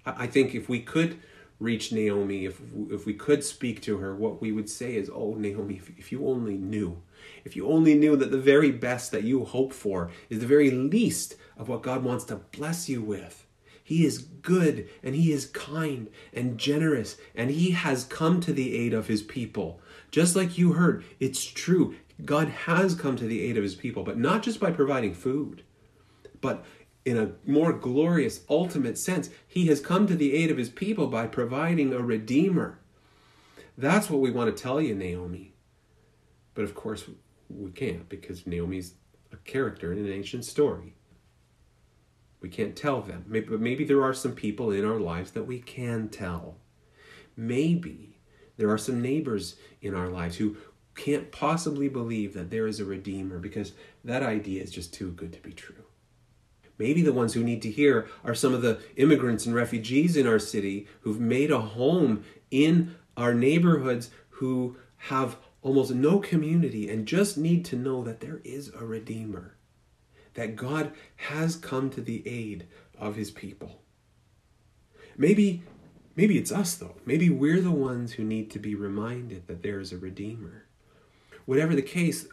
I, 0.05 0.27
think 0.27 0.53
if 0.53 0.69
we 0.69 0.81
could 0.81 1.19
reach 1.59 1.91
Naomi, 1.91 2.45
if 2.45 2.61
if 2.91 3.05
we 3.05 3.13
could 3.13 3.43
speak 3.43 3.81
to 3.83 3.97
her, 3.97 4.15
what 4.15 4.39
we 4.39 4.51
would 4.51 4.69
say 4.69 4.95
is, 4.95 5.09
"Oh, 5.11 5.33
Naomi, 5.33 5.77
if, 5.77 5.89
if 5.97 6.11
you 6.11 6.27
only 6.27 6.57
knew, 6.57 7.01
if 7.43 7.55
you 7.55 7.67
only 7.67 7.95
knew 7.95 8.15
that 8.17 8.31
the 8.31 8.37
very 8.53 8.71
best 8.71 9.11
that 9.11 9.23
you 9.23 9.43
hope 9.45 9.73
for 9.73 10.11
is 10.29 10.39
the 10.39 10.53
very 10.55 10.69
least 10.69 11.35
of 11.57 11.67
what 11.67 11.81
God 11.81 12.03
wants 12.03 12.25
to 12.25 12.35
bless 12.35 12.87
you 12.87 13.01
with." 13.01 13.47
He 13.83 14.05
is 14.05 14.19
good 14.19 14.87
and 15.03 15.13
he 15.13 15.33
is 15.33 15.47
kind 15.47 16.07
and 16.33 16.57
generous 16.57 17.17
and 17.35 17.51
he 17.51 17.71
has 17.71 18.05
come 18.05 18.39
to 18.39 18.53
the 18.53 18.77
aid 18.77 18.93
of 18.93 19.07
his 19.07 19.21
people. 19.21 19.81
Just 20.09 20.35
like 20.35 20.57
you 20.57 20.73
heard, 20.73 21.03
it's 21.19 21.43
true. 21.43 21.95
God 22.25 22.47
has 22.49 22.95
come 22.95 23.15
to 23.17 23.25
the 23.25 23.41
aid 23.41 23.57
of 23.57 23.63
his 23.63 23.75
people, 23.75 24.03
but 24.03 24.17
not 24.17 24.43
just 24.43 24.59
by 24.59 24.71
providing 24.71 25.13
food, 25.13 25.63
but 26.41 26.65
in 27.05 27.17
a 27.17 27.31
more 27.45 27.73
glorious, 27.73 28.41
ultimate 28.49 28.97
sense, 28.97 29.29
he 29.47 29.67
has 29.67 29.81
come 29.81 30.07
to 30.07 30.15
the 30.15 30.33
aid 30.33 30.49
of 30.49 30.57
his 30.57 30.69
people 30.69 31.07
by 31.07 31.27
providing 31.27 31.93
a 31.93 31.99
redeemer. 31.99 32.79
That's 33.77 34.09
what 34.09 34.21
we 34.21 34.31
want 34.31 34.55
to 34.55 34.62
tell 34.62 34.79
you, 34.79 34.95
Naomi. 34.95 35.53
But 36.53 36.63
of 36.63 36.75
course, 36.75 37.05
we 37.49 37.71
can't 37.71 38.07
because 38.07 38.47
Naomi's 38.47 38.93
a 39.31 39.38
character 39.38 39.91
in 39.91 39.97
an 39.97 40.12
ancient 40.12 40.45
story. 40.45 40.95
We 42.39 42.49
can't 42.49 42.75
tell 42.75 43.01
them. 43.01 43.25
Maybe, 43.27 43.47
but 43.47 43.62
maybe 43.62 43.83
there 43.83 44.03
are 44.03 44.13
some 44.13 44.33
people 44.33 44.71
in 44.71 44.86
our 44.86 44.99
lives 44.99 45.31
that 45.31 45.47
we 45.47 45.59
can 45.59 46.09
tell. 46.09 46.57
Maybe 47.36 48.17
there 48.57 48.69
are 48.69 48.77
some 48.77 49.01
neighbors 49.01 49.55
in 49.81 49.95
our 49.95 50.09
lives 50.09 50.38
who 50.38 50.57
can't 50.95 51.32
possibly 51.32 51.89
believe 51.89 52.34
that 52.34 52.49
there 52.49 52.67
is 52.67 52.79
a 52.79 52.86
Redeemer 52.86 53.39
because 53.39 53.73
that 54.03 54.23
idea 54.23 54.62
is 54.62 54.71
just 54.71 54.93
too 54.93 55.12
good 55.12 55.34
to 55.34 55.41
be 55.41 55.51
true. 55.51 55.84
Maybe 56.77 57.01
the 57.01 57.13
ones 57.13 57.34
who 57.34 57.43
need 57.43 57.62
to 57.63 57.71
hear 57.71 58.08
are 58.23 58.36
some 58.36 58.53
of 58.53 58.62
the 58.62 58.79
immigrants 58.95 59.45
and 59.45 59.56
refugees 59.56 60.17
in 60.17 60.27
our 60.27 60.39
city 60.39 60.88
who've 61.01 61.19
made 61.19 61.51
a 61.51 61.60
home 61.60 62.23
in 62.51 62.95
our 63.15 63.34
neighborhoods 63.34 64.10
who 64.29 64.77
have 64.97 65.38
almost 65.62 65.93
no 65.93 66.19
community 66.19 66.89
and 66.89 67.06
just 67.06 67.38
need 67.38 67.63
to 67.65 67.75
know 67.75 68.03
that 68.03 68.19
there 68.19 68.41
is 68.43 68.69
a 68.69 68.86
Redeemer 68.86 69.56
that 70.34 70.56
God 70.56 70.91
has 71.15 71.56
come 71.56 71.89
to 71.91 72.01
the 72.01 72.27
aid 72.27 72.67
of 72.97 73.15
his 73.15 73.32
people. 73.32 73.82
Maybe 75.17 75.63
maybe 76.15 76.38
it's 76.38 76.51
us 76.51 76.75
though. 76.75 76.95
Maybe 77.06 77.29
we're 77.29 77.62
the 77.62 77.71
ones 77.71 78.13
who 78.13 78.23
need 78.23 78.49
to 78.51 78.60
be 78.60 78.75
reminded 78.75 79.47
that 79.47 79.63
there 79.63 79.79
is 79.79 79.91
a 79.91 79.97
redeemer. 79.97 80.62
Whatever 81.45 81.75
the 81.75 81.82
case, 81.82 82.27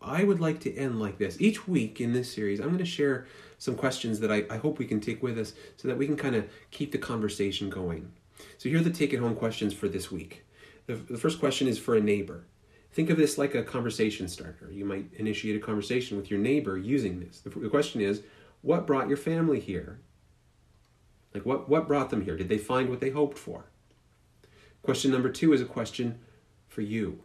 I 0.00 0.24
would 0.24 0.40
like 0.40 0.60
to 0.60 0.74
end 0.74 1.00
like 1.00 1.18
this. 1.18 1.40
Each 1.40 1.68
week 1.68 2.00
in 2.00 2.12
this 2.12 2.32
series, 2.32 2.60
I'm 2.60 2.68
going 2.68 2.78
to 2.78 2.84
share 2.84 3.26
some 3.58 3.74
questions 3.74 4.20
that 4.20 4.32
I, 4.32 4.44
I 4.50 4.56
hope 4.56 4.78
we 4.78 4.86
can 4.86 5.00
take 5.00 5.22
with 5.22 5.38
us 5.38 5.52
so 5.76 5.88
that 5.88 5.98
we 5.98 6.06
can 6.06 6.16
kind 6.16 6.34
of 6.34 6.46
keep 6.70 6.92
the 6.92 6.98
conversation 6.98 7.68
going. 7.68 8.12
So 8.56 8.68
here 8.68 8.78
are 8.78 8.82
the 8.82 8.90
take 8.90 9.12
it 9.12 9.18
home 9.18 9.36
questions 9.36 9.74
for 9.74 9.88
this 9.88 10.10
week. 10.10 10.44
The, 10.86 10.94
the 10.94 11.18
first 11.18 11.38
question 11.38 11.68
is 11.68 11.78
for 11.78 11.94
a 11.94 12.00
neighbor. 12.00 12.46
Think 12.92 13.10
of 13.10 13.18
this 13.18 13.38
like 13.38 13.54
a 13.54 13.62
conversation 13.62 14.26
starter. 14.28 14.70
You 14.72 14.84
might 14.84 15.10
initiate 15.16 15.56
a 15.56 15.64
conversation 15.64 16.16
with 16.16 16.30
your 16.30 16.40
neighbor 16.40 16.76
using 16.78 17.20
this. 17.20 17.40
The, 17.40 17.50
the 17.50 17.68
question 17.68 18.00
is, 18.00 18.22
what 18.62 18.86
brought 18.86 19.08
your 19.08 19.16
family 19.16 19.60
here? 19.60 20.00
Like 21.34 21.46
what, 21.46 21.68
what 21.68 21.86
brought 21.86 22.10
them 22.10 22.24
here? 22.24 22.36
Did 22.36 22.48
they 22.48 22.58
find 22.58 22.88
what 22.88 23.00
they 23.00 23.10
hoped 23.10 23.38
for? 23.38 23.66
Question 24.82 25.10
number 25.10 25.28
two 25.28 25.52
is 25.52 25.60
a 25.60 25.66
question 25.66 26.18
for 26.66 26.80
you. 26.80 27.22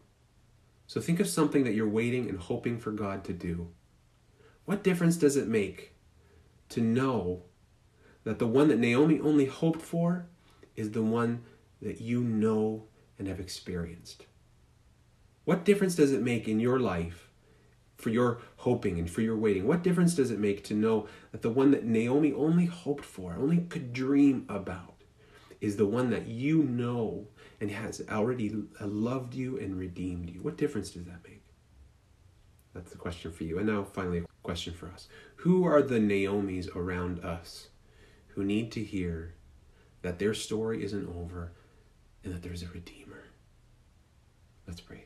So 0.88 1.02
think 1.02 1.19
of 1.19 1.28
something 1.28 1.63
that 1.63 1.74
you're 1.74 1.89
waiting 1.89 2.30
and 2.30 2.38
hoping 2.39 2.80
for 2.80 2.91
God 2.91 3.24
to 3.26 3.34
do. 3.34 3.69
What 4.65 4.84
difference 4.84 5.17
does 5.17 5.36
it 5.36 5.48
make 5.48 5.93
to 6.69 6.82
know 6.82 7.43
that 8.24 8.39
the 8.39 8.48
one 8.48 8.67
that 8.67 8.80
Naomi 8.80 9.19
only 9.19 9.45
hoped 9.45 9.82
for 9.82 10.28
is 10.76 10.91
the 10.91 11.04
one 11.04 11.43
that 11.82 12.02
you 12.02 12.21
know 12.21 12.86
and 13.17 13.28
have 13.28 13.39
experienced? 13.39 14.26
What 15.43 15.65
difference 15.65 15.95
does 15.95 16.12
it 16.12 16.21
make 16.21 16.48
in 16.48 16.60
your 16.60 16.80
life 16.80 17.30
for 17.95 18.10
your 18.10 18.39
hoping 18.58 18.98
and 19.00 19.10
for 19.10 19.21
your 19.21 19.38
waiting? 19.38 19.67
What 19.67 19.84
difference 19.84 20.15
does 20.15 20.32
it 20.32 20.39
make 20.39 20.63
to 20.65 20.74
know 20.74 21.08
that 21.32 21.41
the 21.43 21.52
one 21.52 21.71
that 21.71 21.86
Naomi 21.86 22.34
only 22.34 22.65
hoped 22.65 23.06
for, 23.06 23.36
only 23.38 23.60
could 23.60 23.93
dream 23.93 24.45
about, 24.50 24.94
is 25.61 25.77
the 25.77 25.85
one 25.85 26.09
that 26.09 26.27
you 26.27 26.63
know 26.63 27.27
and 27.61 27.71
has 27.71 28.01
already 28.09 28.53
loved 28.79 29.33
you 29.33 29.57
and 29.59 29.77
redeemed 29.77 30.29
you? 30.29 30.41
What 30.41 30.57
difference 30.57 30.91
does 30.91 31.05
that 31.05 31.23
make? 31.23 31.43
That's 32.73 32.91
the 32.91 32.97
question 32.97 33.31
for 33.31 33.45
you. 33.45 33.57
And 33.57 33.67
now, 33.67 33.83
finally, 33.83 34.19
a 34.19 34.25
question 34.43 34.73
for 34.73 34.87
us. 34.87 35.07
Who 35.37 35.65
are 35.65 35.81
the 35.81 35.99
Naomis 35.99 36.75
around 36.75 37.23
us 37.23 37.69
who 38.27 38.43
need 38.43 38.71
to 38.73 38.83
hear 38.83 39.33
that 40.01 40.19
their 40.19 40.33
story 40.33 40.83
isn't 40.83 41.07
over 41.07 41.53
and 42.23 42.33
that 42.33 42.43
there's 42.43 42.63
a 42.63 42.67
Redeemer? 42.67 43.23
Let's 44.67 44.81
pray. 44.81 45.05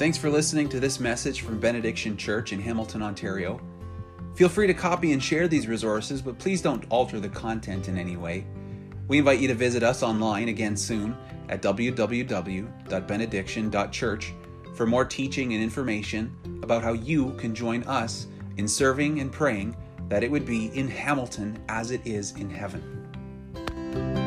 Thanks 0.00 0.16
for 0.16 0.30
listening 0.30 0.68
to 0.70 0.80
this 0.80 0.98
message 0.98 1.42
from 1.42 1.60
Benediction 1.60 2.16
Church 2.16 2.52
in 2.54 2.60
Hamilton, 2.60 3.02
Ontario. 3.02 3.60
Feel 4.34 4.48
free 4.48 4.66
to 4.66 4.74
copy 4.74 5.12
and 5.12 5.22
share 5.22 5.46
these 5.48 5.68
resources, 5.68 6.22
but 6.22 6.38
please 6.38 6.62
don't 6.62 6.86
alter 6.88 7.20
the 7.20 7.28
content 7.28 7.88
in 7.88 7.98
any 7.98 8.16
way. 8.16 8.46
We 9.08 9.18
invite 9.18 9.40
you 9.40 9.48
to 9.48 9.54
visit 9.54 9.82
us 9.82 10.02
online 10.02 10.48
again 10.48 10.74
soon 10.76 11.14
at 11.48 11.60
www.benediction.church 11.62 14.34
for 14.74 14.86
more 14.86 15.04
teaching 15.04 15.52
and 15.52 15.62
information 15.62 16.34
about 16.62 16.82
how 16.82 16.92
you 16.92 17.32
can 17.32 17.54
join 17.54 17.82
us 17.84 18.26
in 18.56 18.66
serving 18.68 19.20
and 19.20 19.30
praying 19.32 19.76
that 20.08 20.22
it 20.22 20.30
would 20.30 20.46
be 20.46 20.66
in 20.78 20.88
Hamilton 20.88 21.58
as 21.68 21.90
it 21.90 22.00
is 22.06 22.30
in 22.36 22.48
heaven. 22.48 24.19